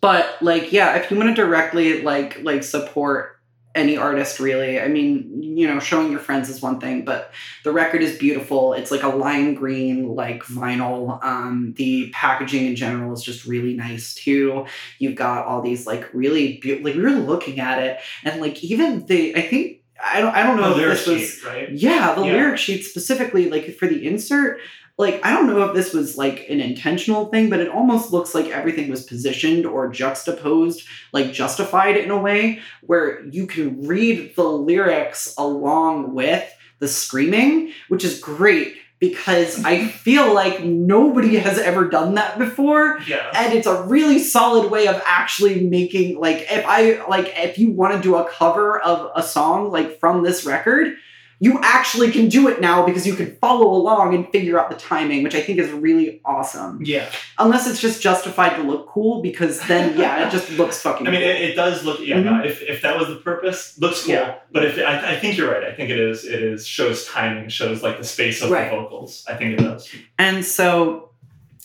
but 0.00 0.36
like, 0.40 0.72
yeah, 0.72 0.96
if 0.96 1.10
you 1.10 1.16
want 1.16 1.28
to 1.30 1.34
directly 1.34 2.02
like 2.02 2.42
like 2.42 2.62
support 2.62 3.32
any 3.74 3.96
artist, 3.98 4.40
really, 4.40 4.80
I 4.80 4.88
mean, 4.88 5.42
you 5.42 5.66
know, 5.66 5.78
showing 5.80 6.10
your 6.10 6.20
friends 6.20 6.48
is 6.48 6.62
one 6.62 6.80
thing, 6.80 7.04
but 7.04 7.30
the 7.62 7.72
record 7.72 8.02
is 8.02 8.16
beautiful. 8.16 8.72
It's 8.72 8.90
like 8.90 9.02
a 9.02 9.08
lime 9.08 9.52
green 9.54 10.14
like 10.14 10.42
vinyl. 10.44 11.22
Um, 11.22 11.74
the 11.76 12.08
packaging 12.10 12.66
in 12.66 12.74
general 12.76 13.12
is 13.12 13.22
just 13.22 13.44
really 13.44 13.74
nice 13.74 14.14
too. 14.14 14.64
You've 14.98 15.16
got 15.16 15.46
all 15.46 15.60
these 15.60 15.86
like 15.86 16.08
really 16.14 16.56
beautiful. 16.56 16.86
Like 16.86 16.94
we 16.96 17.02
were 17.02 17.10
looking 17.10 17.60
at 17.60 17.82
it, 17.82 18.00
and 18.24 18.40
like 18.40 18.62
even 18.64 19.04
the 19.06 19.36
I 19.36 19.42
think. 19.42 19.82
I 20.04 20.20
don't. 20.20 20.34
I 20.34 20.42
don't 20.42 20.58
know 20.58 20.64
The 20.64 20.70
if 20.72 20.76
lyric 20.76 20.98
this 20.98 21.06
was. 21.08 21.20
sheet, 21.30 21.44
right? 21.46 21.72
Yeah, 21.72 22.14
the 22.14 22.22
Yeah. 22.22 22.32
lyric 22.34 22.58
sheet 22.58 22.82
specifically, 22.84 23.48
like 23.48 23.74
for 23.76 23.88
the 23.88 24.06
insert, 24.06 24.60
like 24.98 25.20
I 25.24 25.30
don't 25.32 25.46
know 25.46 25.62
if 25.64 25.74
this 25.74 25.92
was 25.92 26.16
like 26.16 26.46
an 26.48 26.60
intentional 26.60 27.26
thing, 27.26 27.50
but 27.50 27.60
it 27.60 27.68
almost 27.68 28.12
looks 28.12 28.34
like 28.34 28.46
everything 28.46 28.88
was 28.88 29.04
positioned 29.04 29.66
or 29.66 29.88
juxtaposed, 29.90 30.86
like 31.12 31.32
justified 31.32 31.96
in 31.96 32.10
a 32.10 32.18
way 32.18 32.60
where 32.82 33.24
you 33.26 33.46
can 33.46 33.86
read 33.86 34.34
the 34.36 34.44
lyrics 34.44 35.34
along 35.36 36.14
with 36.14 36.50
the 36.78 36.88
screaming, 36.88 37.72
which 37.88 38.04
is 38.04 38.20
great 38.20 38.76
because 38.98 39.62
I 39.64 39.86
feel 40.04 40.32
like 40.32 40.64
nobody 40.64 41.36
has 41.36 41.58
ever 41.58 41.86
done 41.88 42.14
that 42.14 42.38
before 42.38 42.98
Yeah. 43.06 43.30
and 43.34 43.52
it's 43.52 43.66
a 43.66 43.82
really 43.82 44.18
solid 44.18 44.70
way 44.70 44.86
of 44.88 45.02
actually 45.04 45.60
making 45.68 46.18
like 46.18 46.46
if 46.50 46.64
i 46.66 47.04
like 47.06 47.30
if 47.36 47.58
you 47.58 47.70
want 47.72 47.94
to 47.94 48.00
do 48.00 48.16
a 48.16 48.24
cover 48.30 48.80
of 48.80 49.10
a 49.14 49.22
song 49.22 49.70
like 49.70 50.00
from 50.00 50.22
this 50.22 50.46
record 50.46 50.96
you 51.38 51.58
actually 51.62 52.10
can 52.10 52.28
do 52.30 52.48
it 52.48 52.60
now 52.62 52.86
because 52.86 53.06
you 53.06 53.14
can 53.14 53.36
follow 53.36 53.66
along 53.66 54.14
and 54.14 54.26
figure 54.30 54.58
out 54.58 54.70
the 54.70 54.76
timing 54.76 55.22
which 55.22 55.34
i 55.34 55.40
think 55.42 55.58
is 55.58 55.70
really 55.70 56.20
awesome 56.24 56.80
Yeah. 56.82 57.06
unless 57.38 57.66
it's 57.68 57.80
just 57.80 58.00
justified 58.02 58.56
to 58.56 58.62
look 58.62 58.88
cool 58.88 59.20
because 59.22 59.60
then 59.68 59.98
yeah 59.98 60.26
it 60.26 60.30
just 60.30 60.50
looks 60.58 60.80
fucking 60.80 61.06
I 61.06 61.10
mean, 61.10 61.20
cool. 61.20 61.28
it, 61.30 61.40
it 61.42 61.54
does 61.54 61.84
look. 61.84 62.00
Yeah. 62.00 62.20
No, 62.22 62.42
if, 62.42 62.62
if 62.62 62.80
that 62.82 62.98
was 62.98 63.08
the 63.08 63.16
purpose, 63.16 63.78
looks 63.78 64.04
cool. 64.04 64.14
Yeah. 64.14 64.36
But 64.52 64.64
if 64.64 64.78
I, 64.78 65.12
I 65.14 65.16
think 65.20 65.36
you're 65.36 65.50
right. 65.52 65.64
I 65.64 65.72
think 65.74 65.90
it 65.90 65.98
is. 66.00 66.24
It 66.24 66.42
is 66.42 66.66
shows 66.66 67.04
timing. 67.06 67.48
Shows 67.50 67.82
like 67.82 67.98
the 67.98 68.04
space 68.04 68.42
of 68.42 68.50
Right. 68.50 68.70
the 68.70 68.76
vocals. 68.76 69.24
I 69.28 69.34
think 69.34 69.58
it 69.58 69.62
does. 69.62 69.88
And 70.18 70.44
so, 70.44 71.10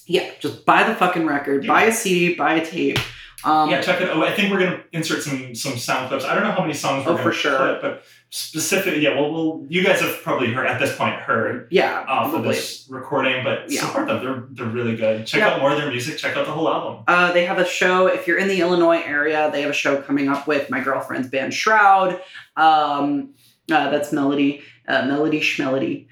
yeah, 0.06 0.30
just 0.40 0.66
buy 0.66 0.84
the 0.84 0.96
fucking 0.96 1.26
record, 1.26 1.66
buy 1.66 1.84
a 1.84 1.92
CD, 1.94 2.36
buy 2.36 2.56
a 2.56 2.66
tape, 2.66 3.00
Um, 3.44 3.70
yeah, 3.70 3.82
check 3.82 4.00
it 4.02 4.10
out. 4.10 4.24
I 4.24 4.34
think 4.36 4.52
we're 4.52 4.60
gonna 4.60 4.84
insert 4.92 5.24
some 5.24 5.56
some 5.56 5.78
sound 5.78 6.10
clips. 6.10 6.24
I 6.26 6.34
don't 6.36 6.44
know 6.44 6.52
how 6.52 6.62
many 6.62 6.74
songs 6.74 7.06
we're 7.06 7.14
Oh, 7.14 7.16
gonna 7.16 7.24
for 7.24 7.32
sure. 7.34 7.58
put, 7.58 7.82
but 7.82 8.04
specifically, 8.30 9.02
yeah. 9.02 9.20
Well, 9.20 9.32
we'll 9.32 9.66
you 9.70 9.84
guys 9.84 10.00
have 10.02 10.22
probably 10.22 10.54
heard 10.54 10.68
at 10.68 10.80
this 10.80 10.96
point 10.96 11.16
heard 11.16 11.68
yeah, 11.72 12.06
off 12.08 12.34
of 12.34 12.44
this 12.44 12.86
recording, 12.90 13.44
but 13.44 13.70
Yeah. 13.72 13.82
support 13.82 14.08
them. 14.08 14.24
They're 14.24 14.44
they're 14.52 14.74
really 14.74 14.96
good. 14.96 15.26
Check 15.26 15.40
Yeah. 15.40 15.50
out 15.50 15.60
more 15.60 15.72
of 15.72 15.78
their 15.80 15.90
music. 15.90 16.18
Check 16.18 16.38
out 16.38 16.46
the 16.46 16.52
whole 16.52 16.70
album. 16.72 17.04
Uh, 17.08 17.32
they 17.32 17.46
have 17.46 17.58
a 17.58 17.66
show. 17.66 18.08
If 18.08 18.28
you're 18.28 18.38
in 18.38 18.48
the 18.48 18.62
Illinois 18.62 19.02
area, 19.04 19.50
they 19.52 19.62
have 19.62 19.72
a 19.72 19.74
show 19.74 20.02
coming 20.02 20.30
up 20.30 20.48
with 20.48 20.70
my 20.70 20.80
girlfriend's 20.80 21.28
band 21.30 21.54
Shroud. 21.54 22.22
Um, 22.56 23.30
uh, 23.72 23.90
that's 23.90 24.12
Melody, 24.12 24.62
uh, 24.88 25.06
Melody 25.06 25.40
Schmelody. 25.42 26.08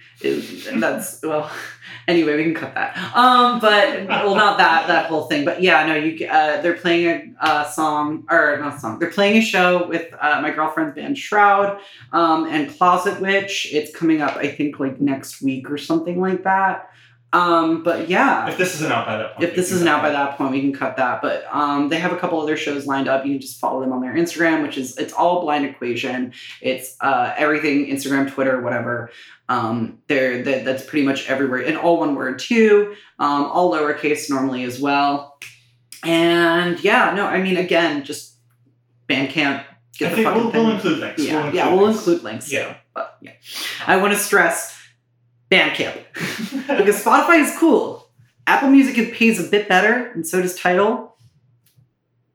That's 0.79 1.21
well. 1.23 1.49
Anyway, 2.09 2.35
we 2.37 2.43
can 2.43 2.55
cut 2.55 2.73
that. 2.73 2.97
Um, 3.15 3.59
but 3.59 4.07
well, 4.07 4.35
not 4.35 4.57
that 4.57 4.87
that 4.87 5.05
whole 5.05 5.25
thing. 5.25 5.45
But 5.45 5.61
yeah, 5.61 5.85
no, 5.85 5.95
you. 5.95 6.27
Uh, 6.27 6.61
they're 6.61 6.73
playing 6.73 7.35
a, 7.39 7.45
uh 7.45 7.69
song 7.69 8.25
or 8.29 8.57
not 8.59 8.77
a 8.77 8.79
song. 8.79 8.97
They're 8.99 9.11
playing 9.11 9.37
a 9.37 9.41
show 9.41 9.87
with 9.87 10.13
uh, 10.19 10.41
my 10.41 10.51
girlfriend's 10.51 10.95
band 10.95 11.17
Shroud 11.17 11.79
um, 12.11 12.45
and 12.47 12.75
Closet 12.75 13.21
Witch. 13.21 13.67
It's 13.71 13.95
coming 13.95 14.21
up, 14.21 14.37
I 14.37 14.47
think, 14.47 14.79
like 14.79 14.99
next 14.99 15.41
week 15.41 15.69
or 15.69 15.77
something 15.77 16.19
like 16.19 16.43
that. 16.43 16.89
Um, 17.31 17.83
but 17.83 18.09
yeah, 18.09 18.49
If 18.49 18.57
this 18.57 18.73
isn't 18.75 18.91
out 18.91 19.05
by 19.05 19.17
that 19.17 19.35
point, 19.35 19.49
if 19.49 19.55
this 19.55 19.71
isn't 19.71 19.87
out 19.87 20.01
by 20.01 20.09
that 20.09 20.35
point, 20.35 20.51
we 20.51 20.61
can 20.61 20.73
cut 20.73 20.97
that. 20.97 21.21
But 21.21 21.45
um, 21.51 21.89
they 21.89 21.99
have 21.99 22.11
a 22.11 22.17
couple 22.17 22.41
other 22.41 22.57
shows 22.57 22.87
lined 22.87 23.07
up. 23.07 23.23
You 23.25 23.33
can 23.33 23.41
just 23.41 23.59
follow 23.59 23.81
them 23.81 23.91
on 23.93 24.01
their 24.01 24.13
Instagram, 24.15 24.63
which 24.63 24.79
is 24.79 24.97
it's 24.97 25.13
all 25.13 25.41
Blind 25.41 25.63
Equation. 25.65 26.33
It's 26.59 26.95
uh, 27.01 27.33
everything 27.37 27.85
Instagram, 27.85 28.31
Twitter, 28.31 28.61
whatever. 28.61 29.11
Um, 29.47 29.99
they're 30.07 30.41
that, 30.43 30.65
that's 30.65 30.83
pretty 30.85 31.05
much 31.05 31.29
everywhere, 31.29 31.61
and 31.65 31.77
all 31.77 31.99
one 31.99 32.15
word 32.15 32.39
too. 32.39 32.95
Um, 33.19 33.45
all 33.45 33.71
lowercase 33.73 34.27
normally 34.29 34.63
as 34.63 34.79
well. 34.79 35.37
And 36.03 36.83
yeah, 36.83 37.13
no, 37.15 37.25
I 37.27 37.41
mean 37.41 37.57
again, 37.57 38.03
just 38.05 38.37
Bandcamp. 39.07 39.59
I 39.61 39.65
Get 39.97 40.09
the 40.11 40.15
think 40.15 40.27
fucking 40.27 40.43
we'll, 40.43 40.51
thing. 40.51 40.63
we'll 40.65 40.75
include 40.75 40.99
links. 40.99 41.23
yeah, 41.23 41.51
yeah, 41.51 41.73
we'll 41.73 41.87
include 41.89 42.23
links. 42.23 42.51
Yeah. 42.51 42.77
but 42.93 43.17
yeah, 43.21 43.33
I 43.85 43.97
want 43.97 44.13
to 44.13 44.19
stress 44.19 44.78
Bandcamp 45.51 45.97
because 46.77 47.03
Spotify 47.03 47.39
is 47.41 47.55
cool. 47.57 48.07
Apple 48.47 48.69
Music 48.69 48.97
it 48.97 49.13
pays 49.13 49.39
a 49.45 49.49
bit 49.49 49.67
better, 49.67 50.12
and 50.12 50.25
so 50.27 50.41
does 50.41 50.55
Tidal. 50.55 51.15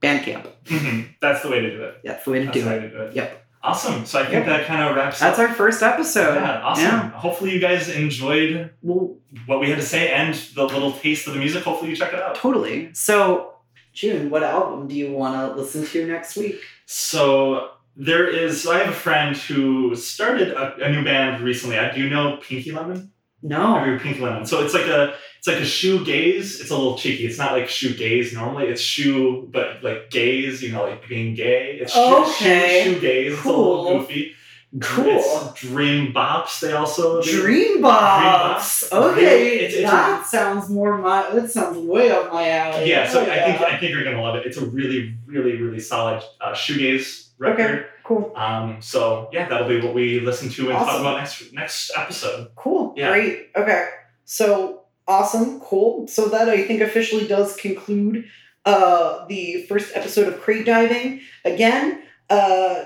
Bandcamp. 0.03 0.47
Mhm. 0.67 1.09
That's 1.21 1.43
the 1.43 1.49
way 1.49 1.61
to 1.61 1.71
do 1.71 1.83
it. 1.85 2.01
That's 2.05 2.25
the 2.25 2.31
way 2.33 2.39
to 2.41 2.45
That's 2.47 2.57
do 2.59 2.65
the 2.65 2.71
way 2.71 2.77
it. 2.77 2.81
to 2.81 2.89
do 2.91 2.97
it. 3.03 3.17
Yep. 3.17 3.47
Awesome. 3.63 4.05
So 4.05 4.19
I 4.21 4.25
think 4.25 4.35
Yep. 4.35 4.47
that 4.47 4.67
kind 4.67 4.83
of 4.83 4.95
wraps 4.97 5.19
That's 5.21 5.39
up. 5.39 5.49
our 5.49 5.55
first 5.55 5.83
episode. 5.83 6.35
yeah, 6.35 6.61
awesome. 6.63 6.85
Yeah. 6.85 7.11
Hopefully 7.13 7.53
you 7.53 7.61
guys 7.61 7.89
enjoyed 7.89 8.71
Well, 8.83 9.17
what 9.47 9.61
we 9.61 9.71
had 9.71 9.79
to 9.79 9.85
say 9.87 10.11
and 10.13 10.35
the 10.55 10.65
little 10.65 10.93
taste 10.93 11.27
of 11.27 11.33
the 11.33 11.39
music. 11.39 11.65
Hopefully 11.65 11.91
you 11.91 11.97
check 11.97 12.13
it 12.13 12.21
out. 12.21 12.35
totally. 12.35 12.91
So, 12.93 13.55
June, 13.95 14.29
what 14.29 14.43
album 14.43 14.87
do 14.89 14.95
you 14.95 15.13
want 15.13 15.35
to 15.37 15.57
listen 15.59 15.87
to 15.87 16.07
next 16.07 16.37
week? 16.37 16.61
So 16.85 17.71
there 17.97 18.27
is. 18.27 18.67
I 18.67 18.79
have 18.79 18.89
a 18.89 18.97
friend 18.97 19.37
who 19.37 19.95
started 19.95 20.49
a, 20.51 20.85
a 20.85 20.91
new 20.91 21.05
band 21.05 21.43
recently. 21.43 21.79
I 21.79 21.95
do 21.95 22.01
you 22.03 22.11
know 22.11 22.39
Pinky 22.43 22.73
Lemon. 22.73 23.11
No. 23.43 23.79
heard 23.79 24.01
Pinky 24.01 24.21
Lemon. 24.21 24.47
So 24.47 24.65
it's 24.65 24.73
like 24.75 24.87
a 24.87 25.15
it's 25.39 25.47
like 25.47 25.59
a 25.59 25.65
shoe 25.67 26.05
gaze. 26.05 26.61
It's 26.61 26.71
a 26.71 26.77
little 26.77 26.97
cheeky. 26.97 27.27
It's 27.27 27.37
not 27.39 27.53
like 27.53 27.69
shoe 27.69 27.95
gaze 27.95 28.33
normally. 28.33 28.67
It's 28.69 28.81
shoe, 28.81 29.49
but 29.53 29.83
like 29.85 30.11
gaze. 30.11 30.63
You 30.63 30.73
know, 30.73 30.85
like 30.85 31.07
being 31.09 31.35
gay. 31.35 31.79
It's 31.81 31.95
Okay. 31.97 32.83
shoe, 32.85 32.95
shoe 32.95 33.01
gaze. 33.01 33.33
It's 33.33 33.41
a 33.41 33.43
Cool. 33.45 33.83
little 33.85 33.99
goofy. 34.01 34.33
Cool. 34.81 35.07
It's 35.19 35.61
Dream 35.61 36.13
Bops. 36.13 36.59
They 36.59 36.73
also 36.73 37.23
do. 37.23 37.43
Dreambox. 37.45 38.89
Dreambox. 38.91 38.93
Okay, 38.93 39.57
It's- 39.59 39.75
it's 39.75 39.91
that 39.91 40.27
sounds 40.27 40.69
more 40.69 40.99
my. 40.99 41.31
That 41.31 41.49
sounds 41.51 41.77
way 41.79 42.11
up 42.11 42.33
my 42.33 42.49
alley. 42.49 42.89
Yeah, 42.89 43.09
so 43.09 43.21
Oh, 43.21 43.23
I 43.31 43.39
think 43.45 43.61
I 43.61 43.77
think 43.79 43.93
you're 43.93 44.03
gonna 44.03 44.21
love 44.23 44.35
it. 44.37 44.47
It's 44.47 44.57
a 44.57 44.65
really, 44.65 45.15
really, 45.27 45.57
really 45.57 45.79
solid 45.81 46.23
uh, 46.41 46.53
shoegaze 46.55 47.24
record. 47.39 47.61
Okay. 47.61 47.85
cool. 48.05 48.33
Um, 48.37 48.77
so 48.81 49.29
yeah, 49.33 49.49
that'll 49.49 49.69
be 49.69 49.81
what 49.81 49.95
we 49.95 50.21
listen 50.21 50.49
to 50.51 50.71
and 50.71 50.79
talk 50.79 51.01
about 51.01 51.19
next 51.19 51.53
next 51.53 51.91
episode. 51.97 52.49
Cool. 52.57 52.95
Yeah. 52.97 53.11
Great. 53.11 53.51
Okay. 53.57 53.89
So 54.25 54.83
awesome. 55.07 55.61
Cool. 55.61 56.07
So 56.07 56.29
that 56.29 56.49
I 56.49 56.63
think 56.67 56.81
officially 56.81 57.27
does 57.27 57.57
conclude 57.57 58.25
uh 58.65 59.27
the 59.27 59.63
first 59.69 59.95
episode 59.95 60.29
of 60.29 60.41
Crate 60.41 60.65
Diving. 60.67 61.21
Again, 61.45 62.03
uh 62.31 62.85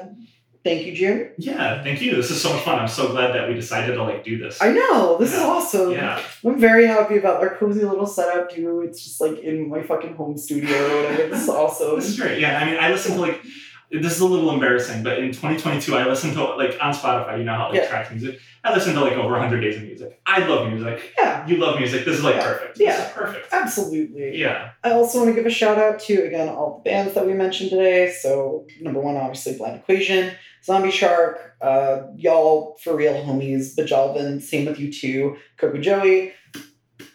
thank 0.64 0.84
you, 0.86 0.92
Jim. 0.92 1.30
Yeah, 1.38 1.82
thank 1.84 2.02
you. 2.02 2.16
This 2.16 2.30
is 2.32 2.42
so 2.42 2.52
much 2.52 2.64
fun. 2.64 2.78
I'm 2.80 2.88
so 2.88 3.08
glad 3.08 3.32
that 3.34 3.48
we 3.48 3.54
decided 3.54 3.94
to 3.94 4.02
like 4.02 4.24
do 4.24 4.36
this. 4.38 4.60
I 4.60 4.72
know, 4.72 5.16
this 5.18 5.32
is 5.32 5.38
awesome. 5.40 5.92
yeah, 5.92 6.20
I'm 6.44 6.58
very 6.58 6.86
happy 6.86 7.16
about 7.16 7.40
our 7.40 7.54
cozy 7.54 7.84
little 7.84 8.06
setup 8.06 8.50
too. 8.50 8.80
It's 8.82 9.02
just 9.04 9.20
like 9.20 9.38
in 9.38 9.68
my 9.68 9.82
fucking 9.82 10.14
home 10.16 10.36
studio 10.36 10.76
or 10.76 10.96
whatever. 11.02 11.28
This 11.28 11.42
is 11.44 11.48
awesome. 11.60 11.94
this 11.96 12.08
is 12.08 12.18
great. 12.18 12.40
Yeah, 12.40 12.58
I 12.58 12.64
mean, 12.64 12.76
I 12.80 12.90
listen 12.90 13.14
to 13.14 13.20
like 13.20 13.40
this 13.90 14.14
is 14.14 14.20
a 14.20 14.26
little 14.26 14.50
embarrassing, 14.52 15.02
but 15.02 15.18
in 15.18 15.28
2022, 15.28 15.96
I 15.96 16.06
listened 16.06 16.34
to 16.34 16.44
like 16.56 16.76
on 16.80 16.92
Spotify. 16.94 17.38
You 17.38 17.44
know 17.44 17.54
how 17.54 17.68
like, 17.70 17.76
Yeah. 17.82 17.88
tracks 17.88 18.10
music. 18.10 18.38
I 18.64 18.74
listened 18.74 18.94
to 18.96 19.00
like 19.00 19.14
over 19.14 19.30
100 19.32 19.60
days 19.60 19.76
of 19.76 19.82
music. 19.84 20.20
I 20.26 20.46
love 20.46 20.68
music. 20.70 21.14
Yeah, 21.18 21.46
You 21.46 21.56
love 21.56 21.78
music. 21.78 22.04
This 22.04 22.18
is 22.18 22.24
like 22.24 22.34
Yeah. 22.36 22.44
perfect. 22.52 22.78
Yeah. 22.78 22.96
This 22.96 23.06
is 23.06 23.12
perfect. 23.12 23.48
absolutely. 23.52 24.36
Yeah. 24.38 24.70
I 24.84 24.90
also 24.90 25.18
want 25.18 25.30
to 25.30 25.34
give 25.34 25.46
a 25.46 25.50
shout 25.50 25.78
out 25.78 26.00
to 26.00 26.14
again 26.26 26.48
all 26.48 26.82
the 26.84 26.90
bands 26.90 27.14
that 27.14 27.24
we 27.26 27.32
mentioned 27.32 27.70
today. 27.70 28.10
So 28.12 28.66
number 28.80 29.00
one, 29.00 29.16
obviously 29.16 29.56
Blind 29.56 29.76
Equation, 29.76 30.32
Zombie 30.64 30.90
Shark, 30.90 31.54
uh, 31.62 32.02
y'all 32.16 32.76
for 32.84 32.94
real 32.96 33.14
homies, 33.14 33.74
Bajalvin, 33.76 34.42
same 34.42 34.66
with 34.66 34.78
you 34.78 34.92
too, 34.92 35.36
Coco 35.56 35.78
Joey. 35.78 36.32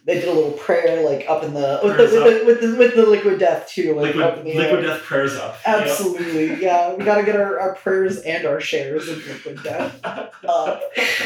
They 0.06 0.16
did 0.16 0.28
a 0.28 0.34
little 0.34 0.52
prayer 0.52 1.02
like 1.10 1.26
up 1.30 1.44
in 1.44 1.54
the 1.54 1.80
with 1.82 1.96
the, 1.96 2.04
with 2.04 2.12
the, 2.12 2.46
with 2.46 2.62
the 2.62 2.78
with 2.78 2.96
the 2.96 3.06
liquid 3.06 3.40
death 3.40 3.70
too, 3.70 3.96
like 3.96 4.16
up 4.18 4.38
in 4.40 4.44
Liquid, 4.46 4.46
the 4.46 4.60
liquid 4.60 4.80
air. 4.86 4.88
death 4.88 5.02
prayers 5.04 5.36
up. 5.36 5.58
Yep. 5.66 5.82
Absolutely, 5.88 6.62
yeah. 6.62 6.94
We 6.94 7.06
gotta 7.06 7.24
get 7.24 7.38
our, 7.38 7.58
our 7.60 7.76
prayers 7.76 8.18
and 8.20 8.46
our 8.46 8.60
shares 8.60 9.08
of 9.08 9.26
liquid 9.26 9.64
death. 9.64 9.98
Uh, 10.04 10.28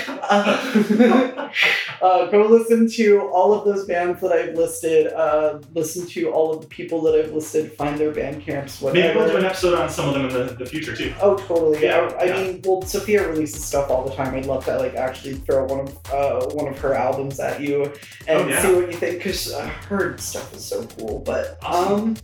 uh, 0.08 1.50
uh, 2.02 2.26
go 2.28 2.46
listen 2.48 2.88
to 2.90 3.22
all 3.30 3.54
of 3.54 3.66
those 3.66 3.86
bands 3.86 4.22
that 4.22 4.32
I've 4.32 4.54
listed. 4.56 5.08
Uh, 5.14 5.60
listen 5.74 6.06
to 6.10 6.30
all 6.32 6.54
of 6.54 6.62
the 6.62 6.68
people 6.68 7.02
that 7.02 7.16
I've 7.16 7.32
listed. 7.34 7.72
Find 7.74 7.98
their 7.98 8.12
band 8.12 8.44
camps. 8.44 8.82
Maybe 8.82 9.18
we'll 9.18 9.28
do 9.28 9.38
an 9.38 9.46
episode 9.46 9.74
on 9.80 9.90
some 9.90 10.10
of 10.10 10.14
them 10.14 10.26
in 10.26 10.48
the, 10.48 10.54
the 10.54 10.66
future 10.66 10.96
too. 10.96 11.14
Oh, 11.22 11.36
totally. 11.36 11.82
Yeah, 11.84 12.12
I, 12.20 12.22
I 12.22 12.26
yeah. 12.26 12.34
mean, 12.44 12.62
well, 12.64 12.82
Sophia 12.84 13.28
releases 13.28 13.64
stuff 13.66 13.90
all 13.90 14.08
the 14.08 14.14
time. 14.16 14.36
I'd 14.36 14.46
love 14.46 14.66
to 14.66 14.78
like 14.78 14.96
actually 14.96 15.34
throw 15.36 15.66
one 15.66 15.80
of 15.82 16.14
uh, 16.14 16.46
one 16.54 16.68
of 16.68 16.78
her 16.80 16.94
albums 16.94 17.40
at 17.40 17.62
you 17.62 17.92
and 18.28 18.38
Oh, 18.38 18.48
yeah. 18.48 18.62
See 18.68 18.76
what 18.76 18.92
you 18.92 18.98
think 18.98 19.18
because 19.18 19.54
I 19.54 19.68
heard 19.68 20.20
stuff 20.20 20.54
is 20.54 20.66
so 20.66 20.86
cool. 20.98 21.20
But 21.20 21.58
um, 21.64 22.18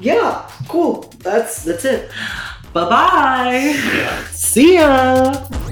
yeah, 0.00 0.50
cool. 0.68 1.12
That's 1.18 1.64
that's 1.64 1.84
it. 1.84 2.10
Bye 2.72 2.88
bye. 2.88 3.74
Yeah. 3.94 4.24
See 4.30 4.74
ya. 4.74 5.71